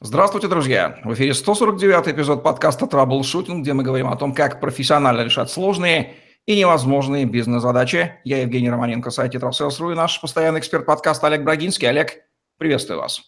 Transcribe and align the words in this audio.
Здравствуйте, 0.00 0.46
друзья! 0.46 1.00
В 1.02 1.12
эфире 1.14 1.34
149 1.34 2.14
эпизод 2.14 2.44
подкаста 2.44 2.86
«Траблшутинг», 2.86 3.62
где 3.62 3.72
мы 3.72 3.82
говорим 3.82 4.06
о 4.06 4.14
том, 4.14 4.32
как 4.32 4.60
профессионально 4.60 5.24
решать 5.24 5.50
сложные 5.50 6.14
и 6.46 6.56
невозможные 6.56 7.24
бизнес-задачи. 7.24 8.12
Я 8.22 8.42
Евгений 8.42 8.70
Романенко, 8.70 9.10
сайт 9.10 9.32
«Tetrasales.ru» 9.32 9.90
и 9.90 9.96
наш 9.96 10.20
постоянный 10.20 10.60
эксперт 10.60 10.86
подкаста 10.86 11.26
Олег 11.26 11.42
Брагинский. 11.42 11.88
Олег, 11.88 12.12
приветствую 12.58 13.00
вас. 13.00 13.22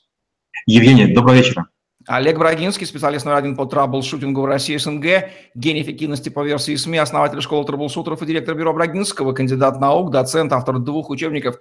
Евгений, 0.64 1.12
доброго 1.12 1.38
вечера. 1.38 1.66
Олег 2.06 2.38
Брагинский, 2.38 2.86
специалист 2.86 3.24
номер 3.24 3.38
один 3.38 3.56
по 3.56 3.66
траблшутингу 3.66 4.42
в 4.42 4.44
России 4.44 4.76
СНГ, 4.76 5.28
гений 5.56 5.82
эффективности 5.82 6.28
по 6.28 6.44
версии 6.44 6.76
СМИ, 6.76 6.98
основатель 6.98 7.40
школы 7.40 7.66
траблшутеров 7.66 8.22
и 8.22 8.26
директор 8.26 8.54
бюро 8.54 8.72
Брагинского, 8.72 9.32
кандидат 9.32 9.80
наук, 9.80 10.12
доцент, 10.12 10.52
автор 10.52 10.78
двух 10.78 11.10
учебников, 11.10 11.58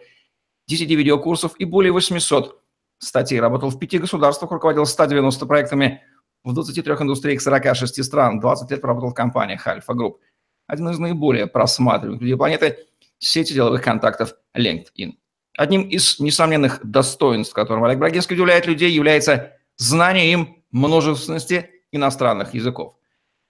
10 0.67 0.87
видеокурсов 0.87 1.53
и 1.57 1.65
более 1.65 1.91
800 1.93 2.61
статей. 2.99 3.39
Работал 3.39 3.69
в 3.69 3.79
пяти 3.79 3.97
государствах, 3.97 4.51
руководил 4.51 4.85
190 4.85 5.45
проектами 5.45 6.03
в 6.43 6.53
23 6.53 6.93
индустриях 6.93 7.41
46 7.41 8.03
стран. 8.03 8.39
20 8.39 8.69
лет 8.71 8.81
проработал 8.81 9.09
в 9.09 9.13
компаниях 9.13 9.65
Альфа 9.67 9.93
Групп. 9.93 10.19
Один 10.67 10.89
из 10.89 10.99
наиболее 10.99 11.47
просматриваемых 11.47 12.21
людей 12.21 12.37
планеты– 12.37 12.77
сети 13.17 13.53
деловых 13.53 13.81
контактов 13.81 14.35
LinkedIn. 14.55 15.13
Одним 15.57 15.81
из 15.81 16.19
несомненных 16.19 16.79
достоинств, 16.83 17.53
которым 17.53 17.83
Олег 17.83 17.97
Брагинский 17.99 18.35
удивляет 18.35 18.65
людей, 18.65 18.91
является 18.91 19.53
знание 19.77 20.31
им 20.31 20.63
множественности 20.71 21.69
иностранных 21.91 22.53
языков. 22.53 22.95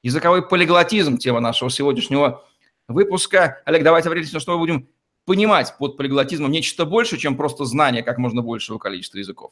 Языковой 0.02 0.48
полиглотизм– 0.48 1.18
тема 1.20 1.40
нашего 1.40 1.70
сегодняшнего 1.70 2.44
выпуска. 2.88 3.62
Олег, 3.66 3.84
давайте 3.84 4.08
определимся, 4.08 4.40
что 4.40 4.54
мы 4.54 4.60
будем 4.60 4.90
понимать 5.26 5.76
под 5.78 5.98
полиглотизмом 5.98 6.52
нечто 6.52 6.86
больше, 6.86 7.18
чем 7.18 7.36
просто 7.36 7.66
знание 7.66 8.04
как 8.04 8.18
можно 8.18 8.42
большего 8.42 8.78
количества 8.78 9.20
языков? 9.20 9.52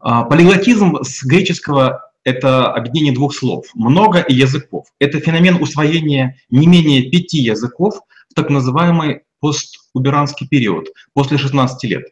А, 0.00 0.24
полиглотизм 0.24 0.98
с 1.02 1.24
греческого– 1.24 2.10
это 2.24 2.72
объединение 2.72 3.14
двух 3.14 3.34
слов– 3.34 3.66
много 3.74 4.20
и 4.20 4.34
языков. 4.34 4.86
Это 4.98 5.20
феномен 5.20 5.60
усвоения 5.60 6.36
не 6.50 6.66
менее 6.66 7.10
пяти 7.10 7.38
языков 7.38 8.00
в 8.30 8.34
так 8.34 8.50
называемый 8.50 9.22
постуберанский 9.40 10.46
период, 10.46 10.88
после 11.14 11.38
16 11.38 11.84
лет. 11.90 12.04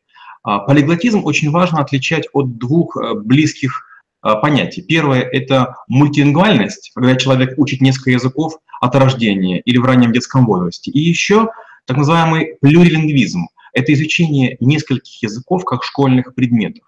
А, 0.43 0.61
полиглотизм 0.61 1.25
очень 1.25 1.51
важно 1.51 1.81
отличать 1.81 2.29
от 2.33 2.57
двух 2.57 2.97
э, 2.97 3.15
близких 3.15 3.85
а, 4.23 4.37
понятий. 4.37 4.83
Первое– 4.83 5.21
это 5.33 5.77
мультилингвальность, 5.89 6.93
когда 6.95 7.17
человек 7.17 7.59
учит 7.59 7.81
несколько 7.81 8.13
языков 8.13 8.59
от 8.81 8.95
рождения 8.95 9.61
или 9.61 9.79
в 9.79 9.85
раннем 9.85 10.13
детском 10.13 10.47
возрасте. 10.47 10.91
И 10.91 11.01
еще– 11.01 11.51
так 11.87 11.97
называемый 11.97 12.57
плюрилингвизм– 12.61 13.47
это 13.73 13.93
изучение 13.93 14.57
нескольких 14.61 15.23
языков 15.23 15.65
как 15.65 15.85
школьных 15.85 16.35
предметов. 16.35 16.85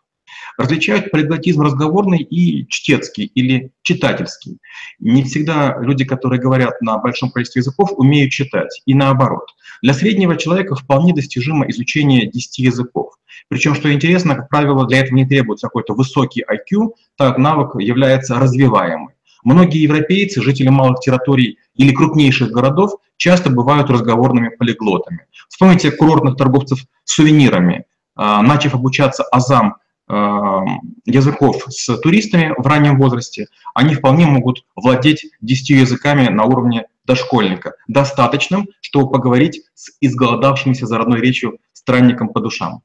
Различают 0.57 1.13
полиглотизм 1.13 1.63
разговорный 1.63 2.19
и 2.19 2.67
чтецкий 2.69 3.27
или 3.27 3.71
читательский. 3.83 4.59
Не 4.99 5.23
всегда 5.23 5.79
люди, 5.81 6.05
которые 6.05 6.41
говорят 6.41 6.81
на 6.81 6.99
большом 6.99 7.31
количестве 7.31 7.61
языков, 7.61 7.93
умеют 7.97 8.33
читать, 8.33 8.83
и 8.85 8.95
наоборот. 8.95 9.55
Для 9.83 9.95
среднего 9.95 10.37
человека 10.37 10.75
вполне 10.75 11.15
достижимо 11.15 11.69
изучение 11.71 12.27
10 12.27 12.59
языков. 12.59 13.15
Причем, 13.49 13.77
что 13.77 13.93
интересно, 13.93 14.35
как 14.35 14.49
правило, 14.49 14.87
для 14.87 14.99
этого 14.99 15.15
не 15.15 15.27
требуется 15.27 15.69
какой-то 15.69 15.95
высокий 15.95 16.43
IQ, 16.43 16.91
так 17.17 17.39
навык 17.39 17.81
является 17.81 18.39
развиваемый. 18.39 19.15
Многие 19.45 19.83
европейцы, 19.83 20.43
жители 20.43 20.69
малых 20.69 21.01
территорий 21.01 21.59
или 21.75 21.93
крупнейших 21.93 22.51
городов, 22.51 22.93
часто 23.17 23.51
бывают 23.51 23.91
разговорными 23.91 24.49
полиглотами. 24.51 25.27
Вспомните 25.49 25.91
курортных 25.91 26.37
торговцев 26.37 26.81
сувенирами. 27.05 27.85
А, 28.15 28.43
начав 28.43 28.75
обучаться 28.75 29.23
азам 29.23 29.77
а, 30.09 30.65
языков 31.05 31.65
с 31.69 31.97
туристами 31.99 32.55
в 32.57 32.67
раннем 32.67 32.99
возрасте, 32.99 33.47
они 33.75 33.95
вполне 33.95 34.27
могут 34.27 34.65
владеть 34.75 35.27
десятью 35.41 35.79
языками 35.79 36.29
на 36.29 36.45
уровне 36.45 36.87
дошкольника, 37.05 37.75
достаточным, 37.87 38.69
чтобы 38.81 39.11
поговорить 39.11 39.63
с 39.75 39.93
изголодавшимся 40.01 40.87
за 40.87 40.99
родной 40.99 41.21
речью 41.21 41.59
странником 41.73 42.29
по 42.29 42.41
душам. 42.41 42.83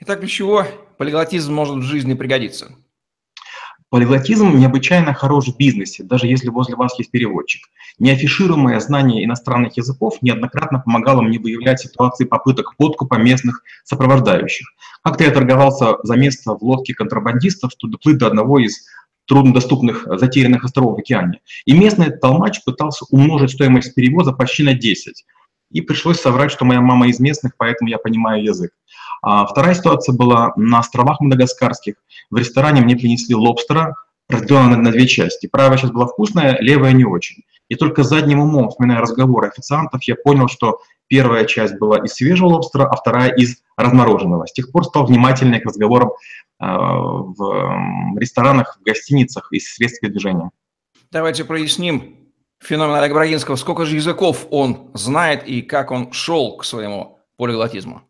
Итак, 0.00 0.20
для 0.20 0.28
чего 0.28 0.64
полиглотизм 0.96 1.52
может 1.54 1.76
в 1.76 1.82
жизни 1.82 2.14
пригодиться? 2.14 2.72
Полиглотизм 3.90 4.58
необычайно 4.58 5.14
хорош 5.14 5.46
в 5.46 5.56
бизнесе, 5.56 6.02
даже 6.02 6.26
если 6.26 6.50
возле 6.50 6.76
вас 6.76 6.98
есть 6.98 7.10
переводчик. 7.10 7.68
Неафишируемое 7.98 8.80
знание 8.80 9.24
иностранных 9.24 9.78
языков 9.78 10.18
неоднократно 10.20 10.80
помогало 10.80 11.22
мне 11.22 11.38
выявлять 11.38 11.80
ситуации 11.80 12.26
попыток 12.26 12.76
подкупа 12.76 13.14
местных 13.14 13.62
сопровождающих. 13.84 14.66
Как-то 15.02 15.24
я 15.24 15.30
торговался 15.30 15.96
за 16.02 16.16
место 16.16 16.52
в 16.54 16.62
лодке 16.62 16.92
контрабандистов, 16.92 17.72
чтобы 17.72 17.92
доплыть 17.92 18.18
до 18.18 18.26
одного 18.26 18.58
из 18.58 18.84
труднодоступных 19.24 20.06
затерянных 20.18 20.64
островов 20.64 20.96
в 20.96 21.00
океане. 21.00 21.40
И 21.64 21.72
местный 21.72 22.10
толмач 22.10 22.62
пытался 22.64 23.06
умножить 23.10 23.52
стоимость 23.52 23.94
перевоза 23.94 24.32
почти 24.32 24.64
на 24.64 24.74
10. 24.74 25.24
И 25.70 25.80
пришлось 25.80 26.20
соврать, 26.20 26.50
что 26.50 26.64
моя 26.64 26.80
мама 26.80 27.08
из 27.08 27.20
местных, 27.20 27.52
поэтому 27.56 27.90
я 27.90 27.98
понимаю 27.98 28.42
язык. 28.42 28.72
А 29.22 29.46
вторая 29.46 29.74
ситуация 29.74 30.14
была 30.14 30.52
на 30.56 30.78
островах 30.78 31.20
Мадагаскарских. 31.20 31.94
В 32.30 32.36
ресторане 32.36 32.80
мне 32.80 32.96
принесли 32.96 33.34
лобстера, 33.34 33.94
разделенного 34.28 34.80
на 34.80 34.92
две 34.92 35.06
части. 35.06 35.46
Правая 35.46 35.78
часть 35.78 35.92
была 35.92 36.06
вкусная, 36.06 36.58
левая 36.60 36.92
не 36.92 37.04
очень. 37.04 37.42
И 37.68 37.74
только 37.74 38.02
задним 38.02 38.40
умом, 38.40 38.68
вспоминая 38.70 39.00
разговоры 39.00 39.48
официантов, 39.48 40.02
я 40.04 40.16
понял, 40.16 40.48
что 40.48 40.80
первая 41.06 41.44
часть 41.44 41.78
была 41.78 41.98
из 41.98 42.12
свежего 42.12 42.48
лобстера, 42.48 42.84
а 42.84 42.96
вторая 42.96 43.30
из 43.30 43.56
размороженного. 43.76 44.46
С 44.46 44.52
тех 44.52 44.70
пор 44.70 44.84
стал 44.84 45.06
внимательнее 45.06 45.60
к 45.60 45.66
разговорам 45.66 46.10
э, 46.10 46.14
в 46.66 48.18
ресторанах, 48.18 48.78
в 48.80 48.84
гостиницах 48.84 49.52
и 49.52 49.60
средств 49.60 50.02
движения. 50.02 50.50
Давайте 51.10 51.44
проясним 51.44 52.27
феномен 52.60 52.96
Олега 52.96 53.14
Брагинского. 53.14 53.56
Сколько 53.56 53.84
же 53.84 53.96
языков 53.96 54.46
он 54.50 54.90
знает 54.94 55.46
и 55.46 55.62
как 55.62 55.90
он 55.90 56.12
шел 56.12 56.56
к 56.56 56.64
своему 56.64 57.18
полиглотизму? 57.36 58.02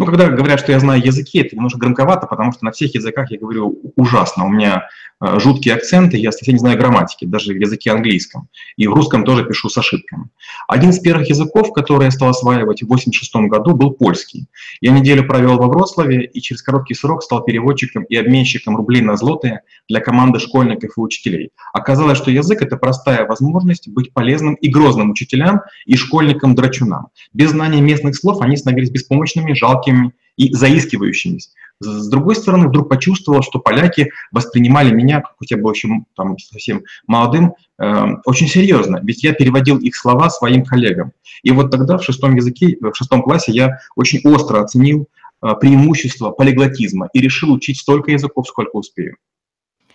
Ну, 0.00 0.06
когда 0.06 0.30
говорят, 0.30 0.58
что 0.60 0.72
я 0.72 0.80
знаю 0.80 1.04
языки, 1.04 1.40
это 1.40 1.54
немножко 1.54 1.78
громковато, 1.78 2.26
потому 2.26 2.52
что 2.52 2.64
на 2.64 2.70
всех 2.70 2.94
языках 2.94 3.30
я 3.30 3.38
говорю 3.38 3.78
ужасно. 3.96 4.46
У 4.46 4.48
меня 4.48 4.88
э, 5.20 5.38
жуткие 5.38 5.74
акценты, 5.74 6.16
я 6.16 6.32
совсем 6.32 6.54
не 6.54 6.58
знаю 6.58 6.78
грамматики, 6.78 7.26
даже 7.26 7.52
в 7.52 7.60
языке 7.60 7.90
английском. 7.90 8.48
И 8.78 8.86
в 8.86 8.94
русском 8.94 9.24
тоже 9.24 9.44
пишу 9.44 9.68
с 9.68 9.76
ошибками. 9.76 10.30
Один 10.68 10.88
из 10.88 11.00
первых 11.00 11.28
языков, 11.28 11.74
который 11.74 12.04
я 12.04 12.10
стал 12.12 12.30
осваивать 12.30 12.82
в 12.82 12.86
86 12.86 13.30
году, 13.50 13.74
был 13.76 13.90
польский. 13.90 14.46
Я 14.80 14.92
неделю 14.92 15.26
провел 15.26 15.58
во 15.58 15.66
Вроцлаве 15.66 16.24
и 16.24 16.40
через 16.40 16.62
короткий 16.62 16.94
срок 16.94 17.22
стал 17.22 17.44
переводчиком 17.44 18.04
и 18.04 18.16
обменщиком 18.16 18.76
рублей 18.76 19.02
на 19.02 19.18
злотые 19.18 19.60
для 19.86 20.00
команды 20.00 20.38
школьников 20.38 20.92
и 20.96 21.00
учителей. 21.02 21.50
Оказалось, 21.74 22.16
что 22.16 22.30
язык— 22.30 22.62
это 22.62 22.78
простая 22.78 23.26
возможность 23.26 23.86
быть 23.86 24.14
полезным 24.14 24.54
и 24.54 24.70
грозным 24.70 25.10
учителям 25.10 25.60
и 25.84 25.94
школьникам-драчунам. 25.94 27.08
Без 27.34 27.50
знания 27.50 27.82
местных 27.82 28.16
слов 28.16 28.40
они 28.40 28.56
становились 28.56 28.88
беспомощными, 28.88 29.52
жалкими 29.52 29.89
жалкими 29.90 30.12
и 30.36 30.54
заискивающими. 30.54 31.40
С 31.82 32.08
другой 32.08 32.36
стороны, 32.36 32.68
вдруг 32.68 32.90
почувствовал, 32.90 33.42
что 33.42 33.58
поляки 33.58 34.10
воспринимали 34.32 34.94
меня, 34.94 35.22
хоть 35.38 35.50
я 35.50 35.56
был 35.56 35.72
еще 35.72 35.88
там, 36.14 36.38
совсем 36.38 36.82
молодым, 37.06 37.54
э, 37.78 38.04
очень 38.26 38.48
серьезно, 38.48 39.00
ведь 39.02 39.24
я 39.24 39.32
переводил 39.32 39.78
их 39.78 39.96
слова 39.96 40.28
своим 40.28 40.64
коллегам. 40.64 41.12
И 41.42 41.50
вот 41.52 41.70
тогда 41.70 41.96
в 41.96 42.04
шестом 42.04 42.36
языке, 42.36 42.76
в 42.80 42.94
шестом 42.94 43.22
классе 43.22 43.52
я 43.52 43.78
очень 43.96 44.20
остро 44.24 44.60
оценил 44.60 45.08
э, 45.42 45.54
преимущество 45.58 46.30
полиглотизма 46.30 47.08
и 47.14 47.20
решил 47.20 47.50
учить 47.52 47.78
столько 47.78 48.10
языков, 48.10 48.46
сколько 48.46 48.76
успею. 48.76 49.16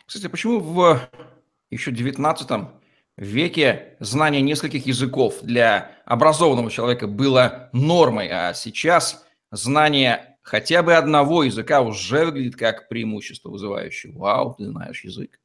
Кстати, 0.07 0.27
почему 0.27 0.59
в 0.59 1.01
еще 1.69 1.91
19 1.91 2.50
веке 3.17 3.95
знание 4.00 4.41
нескольких 4.41 4.88
языков 4.88 5.35
для 5.44 5.91
образованного 6.06 6.72
человека 6.72 7.06
было 7.06 7.69
нормой, 7.73 8.29
а 8.31 8.53
сейчас 8.56 9.25
знание 9.51 10.38
хотя 10.41 10.83
бы 10.83 10.95
одного 10.95 11.44
языка 11.44 11.81
уже 11.81 12.25
выглядит 12.25 12.56
как 12.56 12.88
преимущество 12.88 13.50
вызывающее. 13.50 14.13
Вау, 14.13 14.56
ты 14.57 14.65
знаешь 14.65 15.03
язык. 15.03 15.39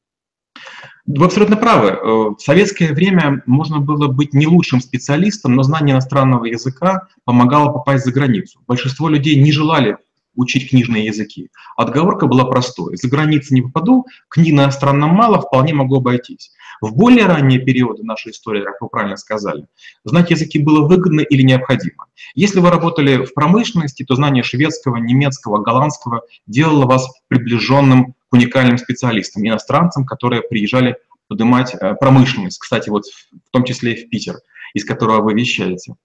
Вы 1.05 1.25
абсолютно 1.25 1.57
правы. 1.57 1.89
Э, 1.89 1.95
в 2.37 2.39
советское 2.39 2.93
время 2.93 3.41
можно 3.45 3.79
было 3.79 4.07
быть 4.07 4.33
не 4.33 4.47
лучшим 4.47 4.79
специалистом, 4.79 5.55
но 5.55 5.63
знание 5.63 5.93
иностранного 5.93 6.45
языка 6.45 7.07
помогало 7.25 7.71
попасть 7.71 8.05
за 8.05 8.11
границу. 8.11 8.61
Большинство 8.67 9.09
людей 9.09 9.41
не 9.41 9.51
желали 9.51 9.97
учить 10.35 10.69
книжные 10.69 11.05
языки. 11.05 11.49
Отговорка 11.75 12.27
была 12.27 12.45
простой. 12.45 12.95
За 12.95 13.09
границы 13.09 13.53
не 13.53 13.61
попаду, 13.61 14.05
книг 14.29 14.53
на 14.53 14.63
иностранном 14.63 15.09
мало, 15.09 15.41
вполне 15.41 15.73
могу 15.73 15.97
обойтись. 15.97 16.51
В 16.81 16.95
более 16.95 17.27
ранние 17.27 17.59
периоды 17.59 18.03
нашей 18.03 18.31
истории, 18.31 18.63
как 18.63 18.81
вы 18.81 18.89
правильно 18.89 19.15
сказали, 19.15 19.67
знать 20.03 20.31
языки 20.31 20.57
было 20.57 20.87
выгодно 20.87 21.21
или 21.21 21.43
необходимо. 21.43 22.07
Если 22.33 22.59
вы 22.59 22.71
работали 22.71 23.23
в 23.23 23.33
промышленности, 23.35 24.03
то 24.03 24.15
знание 24.15 24.41
шведского, 24.41 24.97
немецкого, 24.97 25.61
голландского 25.61 26.23
делало 26.47 26.85
вас 26.85 27.07
приближенным 27.27 28.15
к 28.29 28.33
уникальным 28.33 28.79
специалистам, 28.79 29.47
иностранцам, 29.47 30.05
которые 30.05 30.41
приезжали 30.41 30.97
поднимать 31.27 31.75
э, 31.75 31.93
промышленность, 31.95 32.59
кстати, 32.59 32.89
вот 32.89 33.05
в 33.05 33.51
том 33.51 33.63
числе 33.63 33.93
и 33.93 34.05
в 34.05 34.09
Питер, 34.09 34.39
из 34.73 34.83
которого 34.83 35.21
вы 35.21 35.33
вещаете. 35.33 35.95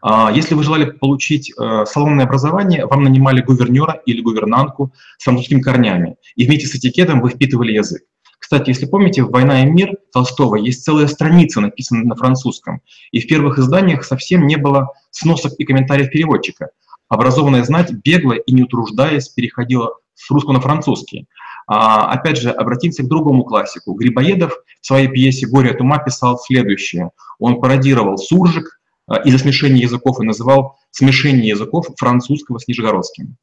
А, 0.00 0.30
если 0.32 0.54
вы 0.54 0.62
желали 0.62 0.90
получить 0.90 1.50
э, 1.50 1.84
салонное 1.84 2.26
образование, 2.26 2.86
вам 2.86 3.02
нанимали 3.02 3.42
гувернера 3.42 4.00
или 4.06 4.20
гувернантку 4.20 4.92
с 5.18 5.24
французскими 5.24 5.60
корнями, 5.60 6.16
и 6.36 6.46
вместе 6.46 6.68
с 6.68 6.74
этикетом 6.74 7.20
вы 7.20 7.30
впитывали 7.30 7.72
язык. 7.72 8.02
Кстати, 8.48 8.70
если 8.70 8.86
помните, 8.86 9.22
в 9.22 9.30
«Война 9.30 9.62
и 9.62 9.66
мир» 9.66 9.98
Толстого 10.10 10.56
есть 10.56 10.82
целая 10.82 11.06
страница, 11.06 11.60
написанная 11.60 12.04
на 12.04 12.16
французском, 12.16 12.80
и 13.10 13.20
в 13.20 13.26
первых 13.26 13.58
изданиях 13.58 14.04
совсем 14.04 14.46
не 14.46 14.56
было 14.56 14.88
сносок 15.10 15.52
и 15.58 15.64
комментариев 15.66 16.10
переводчика. 16.10 16.70
Образованная 17.10 17.62
знать 17.64 17.92
бегло 17.92 18.32
и 18.32 18.52
не 18.52 18.62
утруждаясь 18.62 19.28
переходила 19.28 19.96
с 20.14 20.30
русского 20.30 20.54
на 20.54 20.62
французский. 20.62 21.26
А, 21.66 22.10
опять 22.10 22.38
же, 22.38 22.50
обратимся 22.50 23.02
к 23.02 23.08
другому 23.08 23.44
классику. 23.44 23.92
Грибоедов 23.92 24.54
в 24.80 24.86
своей 24.86 25.08
пьесе 25.08 25.46
«Горе 25.46 25.72
от 25.72 25.82
ума» 25.82 25.98
писал 25.98 26.38
следующее. 26.38 27.10
Он 27.38 27.60
пародировал 27.60 28.16
суржик 28.16 28.80
а, 29.06 29.18
из-за 29.24 29.40
смешения 29.40 29.82
языков 29.82 30.20
и 30.20 30.24
называл 30.24 30.78
смешение 30.90 31.48
языков 31.48 31.88
французского 31.98 32.56
с 32.56 32.66
нижегородским. 32.66 33.36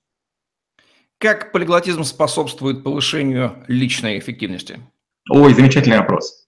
Как 1.19 1.51
полиглотизм 1.51 2.03
способствует 2.05 2.83
повышению 2.83 3.63
личной 3.67 4.17
эффективности? 4.17 4.79
Ой, 5.29 5.55
замечательный 5.55 5.97
вопрос. 5.97 6.45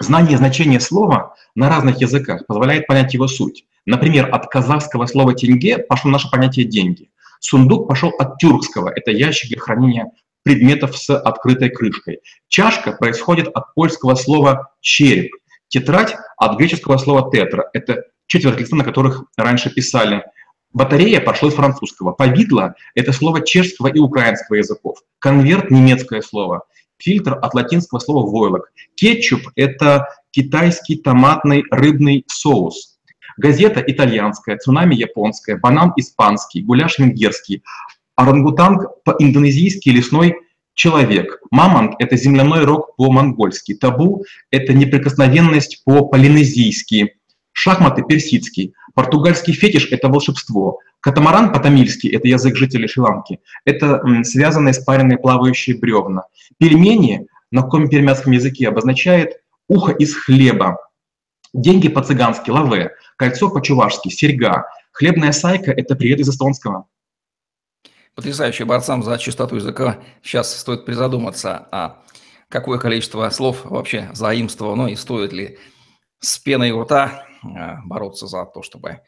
Знание 0.00 0.36
значения 0.36 0.80
слова 0.80 1.36
на 1.54 1.68
разных 1.68 2.00
языках 2.00 2.44
позволяет 2.48 2.88
понять 2.88 3.14
его 3.14 3.28
суть. 3.28 3.64
Например, 3.86 4.28
от 4.34 4.48
казахского 4.48 5.06
слова 5.06 5.34
«тенге» 5.34 5.78
пошло 5.78 6.10
наше 6.10 6.28
понятие 6.28 6.64
«деньги». 6.64 7.10
Сундук 7.38 7.86
пошел 7.86 8.10
от 8.18 8.38
тюркского, 8.38 8.90
это 8.94 9.12
ящик 9.12 9.50
для 9.50 9.60
хранения 9.60 10.10
предметов 10.42 10.96
с 10.96 11.16
открытой 11.16 11.70
крышкой. 11.70 12.18
Чашка 12.48 12.90
происходит 12.90 13.46
от 13.54 13.72
польского 13.74 14.16
слова 14.16 14.72
«череп». 14.80 15.30
Тетрадь 15.68 16.16
от 16.36 16.58
греческого 16.58 16.98
слова 16.98 17.30
«тетра». 17.30 17.70
Это 17.72 18.02
четверть 18.26 18.58
листа, 18.58 18.74
на 18.74 18.84
которых 18.84 19.24
раньше 19.36 19.70
писали. 19.70 20.24
Батарея 20.72 21.20
пошло 21.20 21.50
из 21.50 21.54
французского. 21.54 22.10
Повидло– 22.10 22.74
это 22.96 23.12
слово 23.12 23.46
чешского 23.46 23.86
и 23.86 24.00
украинского 24.00 24.56
языков. 24.56 24.98
Конверт– 25.20 25.70
немецкое 25.70 26.20
слово. 26.20 26.64
Фильтр 27.02 27.36
от 27.42 27.54
латинского 27.54 27.98
слова 27.98 28.30
«войлок». 28.30 28.72
Кетчуп– 28.94 29.40
это 29.56 30.06
китайский 30.30 30.96
томатный 30.96 31.64
рыбный 31.70 32.24
соус. 32.28 33.00
Газета 33.36 33.82
итальянская, 33.84 34.56
цунами 34.56 34.94
японская, 34.94 35.58
банан 35.58 35.92
испанский, 35.96 36.62
гуляш 36.62 36.98
венгерский, 36.98 37.64
орангутанг 38.14 39.02
по-индонезийски 39.04 39.88
лесной 39.88 40.36
человек. 40.74 41.40
Мамонт– 41.50 41.94
это 41.98 42.16
земляной 42.16 42.64
рог 42.64 42.94
по-монгольски. 42.94 43.74
Табу– 43.74 44.24
это 44.52 44.72
неприкосновенность 44.72 45.82
по-полинезийски. 45.84 47.16
Шахматы– 47.52 48.02
персидский. 48.08 48.74
Португальский 48.94 49.54
фетиш– 49.54 49.88
это 49.90 50.08
волшебство. 50.08 50.78
Катамаран 51.02 51.52
по-тамильски– 51.52 52.06
это 52.14 52.28
язык 52.28 52.56
жителей 52.56 52.86
Шри-Ланки. 52.86 53.40
Это 53.64 54.00
связанные 54.22 54.72
спаренные 54.72 55.18
плавающие 55.18 55.76
бревна. 55.76 56.22
Пельмени 56.58 57.26
на 57.50 57.62
коми-пермяцком 57.62 58.32
языке 58.32 58.68
обозначает 58.68 59.42
ухо 59.66 59.90
из 59.90 60.14
хлеба. 60.14 60.78
Деньги 61.52 61.88
по-цыгански– 61.88 62.50
лаве. 62.52 62.92
Кольцо 63.16 63.50
по-чувашски– 63.50 64.08
серьга. 64.10 64.66
Хлебная 64.92 65.32
сайка– 65.32 65.72
это 65.76 65.96
привет 65.96 66.20
из 66.20 66.28
эстонского. 66.28 66.86
Потрясающе. 68.14 68.64
Борцам 68.64 69.02
за 69.02 69.18
чистоту 69.18 69.56
языка 69.56 69.98
сейчас 70.22 70.56
стоит 70.56 70.84
призадуматься, 70.84 71.66
а 71.72 72.00
какое 72.48 72.78
количество 72.78 73.28
слов 73.30 73.64
вообще 73.64 74.08
заимствовано 74.12 74.86
и 74.86 74.94
стоит 74.94 75.32
ли 75.32 75.58
с 76.20 76.38
пеной 76.38 76.70
у 76.70 76.82
рта 76.82 77.26
а, 77.42 77.78
бороться 77.84 78.28
за 78.28 78.44
то, 78.44 78.62
чтобы 78.62 79.00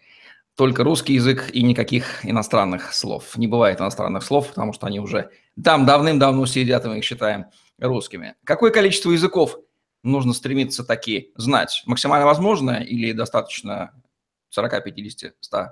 только 0.56 0.85
русский 0.85 1.15
язык 1.15 1.51
и 1.53 1.62
никаких 1.62 2.25
иностранных 2.25 2.93
слов. 2.95 3.37
Не 3.37 3.47
бывает 3.47 3.81
иностранных 3.81 4.23
слов, 4.23 4.49
потому 4.49 4.73
что 4.73 4.87
они 4.87 5.01
уже 5.01 5.31
там 5.62 5.85
давным-давно 5.85 6.47
сидят, 6.47 6.85
и 6.85 6.89
мы 6.89 6.99
их 6.99 7.05
считаем 7.05 7.47
русскими. 7.79 8.35
Какое 8.45 8.71
количество 8.71 9.11
языков 9.11 9.59
нужно 10.03 10.33
стремиться 10.33 10.85
такие 10.85 11.29
знать? 11.37 11.83
Максимально 11.87 12.27
возможно 12.27 12.83
или 12.83 13.12
достаточно 13.12 13.93
40, 14.51 14.85
50, 14.85 15.35
100? 15.41 15.67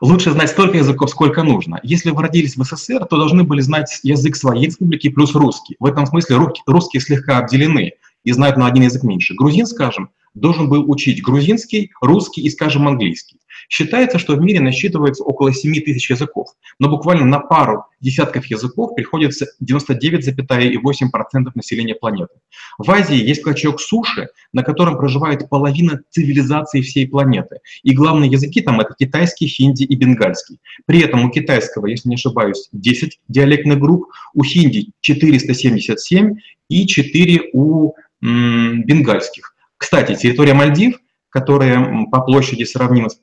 Лучше 0.00 0.30
знать 0.32 0.50
столько 0.50 0.78
языков, 0.78 1.10
сколько 1.10 1.42
нужно. 1.42 1.78
Если 1.82 2.10
вы 2.10 2.22
родились 2.22 2.56
в 2.56 2.64
СССР, 2.64 3.04
то 3.06 3.16
должны 3.16 3.44
были 3.44 3.60
знать 3.60 4.00
язык 4.02 4.36
своей 4.36 4.66
республики 4.66 5.10
плюс 5.10 5.34
русский. 5.34 5.76
В 5.78 5.86
этом 5.86 6.06
смысле 6.06 6.36
русские 6.66 7.00
слегка 7.00 7.38
обделены 7.38 7.92
и 8.24 8.32
знают 8.32 8.56
на 8.56 8.66
один 8.66 8.84
язык 8.84 9.02
меньше. 9.02 9.34
Грузин, 9.34 9.66
скажем, 9.66 10.10
должен 10.34 10.68
был 10.68 10.90
учить 10.90 11.22
грузинский, 11.22 11.90
русский 12.00 12.42
и, 12.42 12.50
скажем, 12.50 12.88
английский. 12.88 13.38
Считается, 13.68 14.18
что 14.18 14.34
в 14.34 14.40
мире 14.40 14.60
насчитывается 14.60 15.22
около 15.24 15.52
7 15.52 15.72
тысяч 15.82 16.10
языков, 16.10 16.48
но 16.78 16.88
буквально 16.88 17.24
на 17.26 17.38
пару 17.38 17.84
десятков 18.00 18.46
языков 18.46 18.94
приходится 18.94 19.46
99,8% 19.62 21.50
населения 21.54 21.94
планеты. 21.94 22.34
В 22.78 22.90
Азии 22.90 23.16
есть 23.16 23.42
клочок 23.42 23.80
суши, 23.80 24.28
на 24.52 24.62
котором 24.62 24.96
проживает 24.96 25.48
половина 25.48 26.00
цивилизации 26.10 26.80
всей 26.80 27.06
планеты. 27.06 27.60
И 27.82 27.94
главные 27.94 28.30
языки 28.30 28.60
там 28.60 28.80
это 28.80 28.94
китайский, 28.98 29.46
хинди 29.46 29.84
и 29.84 29.94
бенгальский. 29.94 30.58
При 30.86 31.00
этом 31.00 31.24
у 31.24 31.30
китайского, 31.30 31.86
если 31.86 32.08
не 32.08 32.16
ошибаюсь, 32.16 32.68
10 32.72 33.20
диалектных 33.28 33.78
групп, 33.78 34.06
у 34.34 34.42
хинди 34.44 34.90
477 35.00 36.36
и 36.68 36.86
4 36.86 37.50
у 37.52 37.92
м, 38.22 38.82
бенгальских. 38.84 39.54
Кстати, 39.82 40.14
территория 40.14 40.54
Мальдив, 40.54 41.00
которая 41.28 42.06
по 42.12 42.20
площади 42.20 42.62
сравнима 42.62 43.08
с 43.08 43.18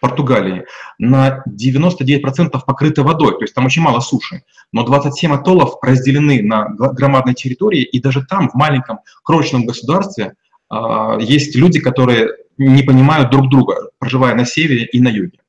Португалией, 0.00 0.64
на 0.98 1.44
99% 1.46 2.58
покрыта 2.66 3.02
водой, 3.02 3.32
то 3.32 3.42
есть 3.42 3.54
там 3.54 3.66
очень 3.66 3.82
мало 3.82 4.00
суши. 4.00 4.42
Но 4.72 4.84
27 4.84 5.34
атоллов 5.34 5.74
разделены 5.82 6.42
на 6.42 6.70
громадной 6.70 7.34
территории, 7.34 7.82
и 7.82 8.00
даже 8.00 8.24
там, 8.24 8.48
в 8.48 8.54
маленьком 8.54 9.00
крошечном 9.22 9.66
государстве, 9.66 10.32
а, 10.70 11.18
есть 11.20 11.54
люди, 11.54 11.78
которые 11.78 12.30
не 12.56 12.82
понимают 12.82 13.30
друг 13.30 13.50
друга, 13.50 13.90
проживая 13.98 14.34
на 14.34 14.46
севере 14.46 14.86
и 14.86 15.02
на 15.02 15.08
юге. 15.08 15.40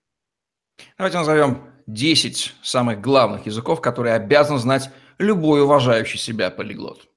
Давайте 0.98 1.20
назовем 1.20 1.60
10 1.88 2.54
самых 2.62 3.00
главных 3.00 3.46
языков, 3.46 3.80
которые 3.80 4.16
обязан 4.16 4.58
знать 4.58 4.90
любой 5.20 5.62
уважающий 5.62 6.20
себя 6.20 6.50
полиглот. 6.50 7.09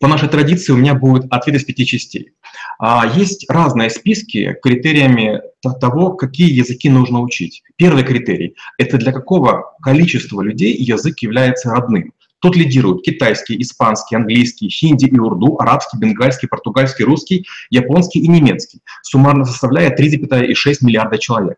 По 0.00 0.08
нашей 0.08 0.28
традиции 0.28 0.72
у 0.72 0.76
меня 0.76 0.94
будет 0.94 1.26
ответ 1.30 1.56
из 1.56 1.64
пяти 1.64 1.86
частей. 1.86 2.32
А, 2.78 3.06
есть 3.14 3.46
разные 3.48 3.90
списки 3.90 4.56
критериями 4.62 5.40
того, 5.80 6.12
какие 6.12 6.52
языки 6.52 6.88
нужно 6.88 7.20
учить. 7.20 7.62
Первый 7.76 8.04
критерий– 8.04 8.54
это 8.78 8.98
для 8.98 9.12
какого 9.12 9.74
количества 9.82 10.42
людей 10.42 10.74
язык 10.74 11.20
является 11.20 11.70
родным. 11.70 12.12
Тут 12.40 12.56
лидируют 12.56 13.02
китайский, 13.02 13.58
испанский, 13.62 14.16
английский, 14.16 14.68
хинди 14.68 15.06
и 15.06 15.18
урду, 15.18 15.56
арабский, 15.58 15.96
бенгальский, 15.96 16.46
португальский, 16.46 17.04
русский, 17.04 17.46
японский 17.70 18.20
и 18.20 18.28
немецкий, 18.28 18.80
суммарно 19.02 19.46
составляя 19.46 19.96
3,6 19.96 20.76
миллиарда 20.82 21.16
человек. 21.16 21.56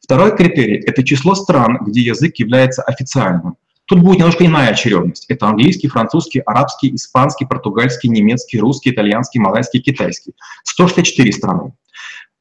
Второй 0.00 0.36
критерий– 0.36 0.76
это 0.86 1.02
число 1.02 1.34
стран, 1.34 1.78
где 1.84 2.00
язык 2.00 2.36
является 2.36 2.82
официальным. 2.82 3.56
Тут 3.90 4.02
будет 4.02 4.18
немножко 4.18 4.46
иная 4.46 4.70
очередность. 4.70 5.24
Это 5.28 5.48
английский, 5.48 5.88
французский, 5.88 6.38
арабский, 6.46 6.94
испанский, 6.94 7.44
португальский, 7.44 8.08
немецкий, 8.08 8.60
русский, 8.60 8.90
итальянский, 8.90 9.40
малайский, 9.40 9.80
китайский. 9.80 10.32
164 10.62 11.32
страны. 11.32 11.72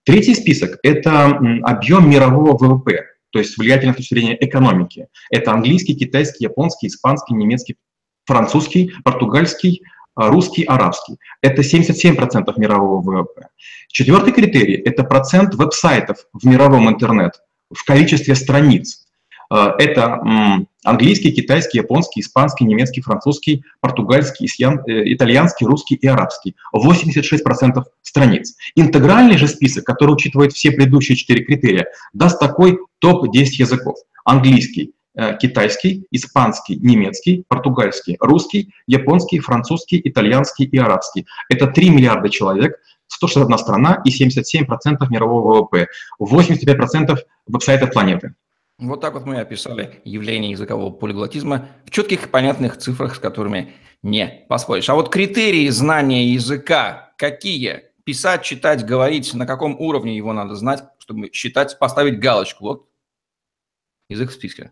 Третий 0.03 0.35
список– 0.35 0.77
это 0.83 1.39
объем 1.63 2.07
мирового 2.07 2.55
ВВП, 2.55 3.03
то 3.31 3.39
есть 3.39 3.57
влиятельность 3.57 3.97
с 3.97 4.01
точки 4.01 4.13
зрения 4.13 4.37
экономики. 4.39 5.07
Это 5.31 5.51
английский, 5.51 5.95
китайский, 5.95 6.43
японский, 6.43 6.85
испанский, 6.85 7.33
немецкий, 7.33 7.77
французский, 8.25 8.93
португальский, 9.03 9.81
а, 10.13 10.27
русский, 10.27 10.65
арабский. 10.65 11.17
Это 11.41 11.63
77% 11.63 12.59
мирового 12.59 13.01
ВВП. 13.01 13.47
Четвертый 13.87 14.33
критерий– 14.33 14.75
это 14.85 15.03
процент 15.03 15.55
веб-сайтов 15.55 16.27
в 16.31 16.45
мировом 16.45 16.87
интернет 16.89 17.41
в 17.73 17.83
количестве 17.85 18.35
страниц. 18.35 19.07
Э, 19.51 19.71
это 19.79 20.21
английский, 20.83 21.31
китайский, 21.31 21.79
японский, 21.79 22.21
испанский, 22.21 22.65
немецкий, 22.65 23.01
французский, 23.01 23.63
португальский, 23.81 24.47
э, 24.47 25.13
итальянский, 25.13 25.65
русский 25.65 25.95
и 25.95 26.07
арабский. 26.07 26.55
86% 26.73 27.83
страниц. 28.01 28.55
Интегральный 28.75 29.37
же 29.37 29.47
список, 29.47 29.85
который 29.85 30.11
учитывает 30.11 30.53
все 30.53 30.71
предыдущие 30.71 31.15
четыре 31.15 31.43
критерия, 31.43 31.87
даст 32.13 32.39
такой 32.39 32.79
топ-10 32.99 33.45
языков. 33.59 33.97
Английский, 34.23 34.93
э, 35.15 35.37
китайский, 35.37 36.05
испанский, 36.11 36.77
немецкий, 36.77 37.43
португальский, 37.47 38.17
русский, 38.19 38.73
японский, 38.87 39.39
французский, 39.39 40.01
итальянский 40.03 40.65
и 40.65 40.77
арабский. 40.77 41.25
Это 41.49 41.67
3 41.67 41.89
миллиарда 41.89 42.29
человек, 42.29 42.79
161 43.07 43.57
страна 43.57 44.01
и 44.05 44.11
77% 44.11 45.09
мирового 45.09 45.61
ВВП, 45.61 45.87
85% 46.19 47.17
веб-сайтов 47.47 47.91
планеты. 47.91 48.35
Вот 48.79 49.01
так 49.01 49.13
вот 49.13 49.25
мы 49.25 49.39
описали 49.41 50.01
явление 50.05 50.51
языкового 50.51 50.89
полиглотизма 50.89 51.67
в 51.85 51.91
четких 51.91 52.25
и 52.25 52.29
понятных 52.29 52.77
цифрах, 52.77 53.15
с 53.15 53.19
которыми 53.19 53.73
не 54.01 54.45
поспоришь. 54.47 54.89
А 54.89 54.95
вот 54.95 55.09
критерии 55.09 55.67
знания 55.67 56.25
языка 56.29 57.13
какие? 57.17 57.89
Писать, 58.05 58.43
читать, 58.43 58.85
говорить, 58.85 59.33
на 59.33 59.45
каком 59.45 59.79
уровне 59.79 60.15
его 60.15 60.31
надо 60.31 60.55
знать, 60.55 60.83
чтобы 60.97 61.29
считать, 61.33 61.77
поставить 61.77 62.19
галочку. 62.19 62.63
Вот 62.63 62.89
язык 64.07 64.29
в 64.29 64.33
списке. 64.33 64.71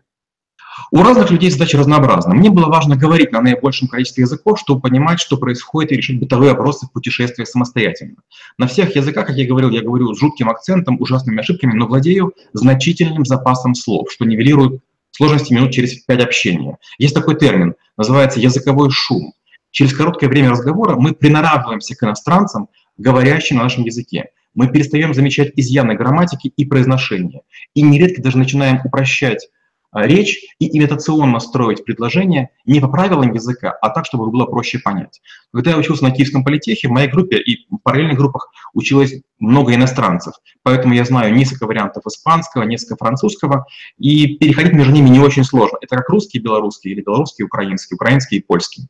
У 0.90 1.02
разных 1.02 1.30
людей 1.30 1.50
задачи 1.50 1.76
разнообразны. 1.76 2.34
Мне 2.34 2.50
было 2.50 2.66
важно 2.66 2.96
говорить 2.96 3.32
на 3.32 3.40
наибольшем 3.40 3.88
количестве 3.88 4.22
языков, 4.22 4.58
чтобы 4.58 4.80
понимать, 4.80 5.20
что 5.20 5.36
происходит, 5.36 5.92
и 5.92 5.96
решить 5.96 6.18
бытовые 6.18 6.52
вопросы 6.52 6.86
в 6.86 6.92
путешествии 6.92 7.44
самостоятельно. 7.44 8.16
На 8.56 8.66
всех 8.66 8.96
языках, 8.96 9.26
как 9.26 9.36
я 9.36 9.46
говорил, 9.46 9.70
я 9.70 9.82
говорю 9.82 10.14
с 10.14 10.18
жутким 10.18 10.48
акцентом, 10.48 10.96
ужасными 11.00 11.40
ошибками, 11.40 11.74
но 11.74 11.86
владею 11.86 12.32
значительным 12.52 13.24
запасом 13.24 13.74
слов, 13.74 14.10
что 14.10 14.24
нивелирует 14.24 14.80
сложности 15.10 15.52
минут 15.52 15.72
через 15.72 15.94
пять 15.94 16.22
общения. 16.22 16.78
Есть 16.98 17.14
такой 17.14 17.36
термин, 17.36 17.74
называется 17.96 18.40
языковой 18.40 18.90
шум. 18.90 19.32
Через 19.70 19.94
короткое 19.94 20.28
время 20.28 20.50
разговора 20.50 20.96
мы 20.96 21.12
приноравливаемся 21.12 21.94
к 21.94 22.02
иностранцам, 22.02 22.68
говорящим 22.96 23.56
на 23.56 23.64
нашем 23.64 23.84
языке. 23.84 24.30
Мы 24.54 24.68
перестаем 24.68 25.14
замечать 25.14 25.52
изъяны 25.56 25.94
грамматики 25.94 26.52
и 26.56 26.64
произношения. 26.64 27.42
И 27.74 27.82
нередко 27.82 28.22
даже 28.22 28.38
начинаем 28.38 28.80
упрощать 28.82 29.48
речь 29.92 30.38
и 30.58 30.76
имитационно 30.76 31.40
строить 31.40 31.84
предложения 31.84 32.50
не 32.66 32.80
по 32.80 32.88
правилам 32.88 33.32
языка, 33.32 33.70
а 33.70 33.90
так, 33.90 34.06
чтобы 34.06 34.30
было 34.30 34.46
проще 34.46 34.78
понять. 34.78 35.20
Когда 35.52 35.70
я 35.70 35.78
учился 35.78 36.04
на 36.04 36.10
Киевском 36.10 36.44
политехе, 36.44 36.88
в 36.88 36.90
моей 36.90 37.08
группе 37.08 37.38
и 37.38 37.66
в 37.70 37.78
параллельных 37.78 38.18
группах 38.18 38.50
училось 38.74 39.14
много 39.38 39.74
иностранцев, 39.74 40.34
поэтому 40.62 40.94
я 40.94 41.04
знаю 41.04 41.34
несколько 41.34 41.66
вариантов 41.66 42.06
испанского, 42.06 42.64
несколько 42.64 42.96
французского, 42.96 43.66
и 43.98 44.36
переходить 44.36 44.72
между 44.72 44.92
ними 44.92 45.08
не 45.08 45.20
очень 45.20 45.44
сложно. 45.44 45.78
Это 45.80 45.96
как 45.96 46.08
русский, 46.10 46.38
белорусский 46.38 46.90
или 46.92 47.00
белорусский, 47.00 47.44
украинский, 47.44 47.94
украинский 47.94 48.38
и 48.38 48.42
польский. 48.42 48.88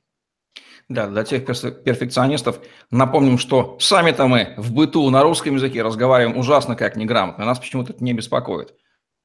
Да, 0.89 1.07
для 1.07 1.23
тех 1.23 1.45
перфекционистов 1.45 2.61
напомним, 2.91 3.37
что 3.37 3.77
сами-то 3.79 4.27
мы 4.27 4.55
в 4.57 4.73
быту 4.73 5.09
на 5.11 5.23
русском 5.23 5.55
языке 5.55 5.83
разговариваем 5.83 6.39
ужасно 6.39 6.77
как 6.77 6.97
неграмотно, 6.97 7.45
нас 7.45 7.59
почему-то 7.59 7.93
это 7.93 8.03
не 8.03 8.15
беспокоит. 8.15 8.73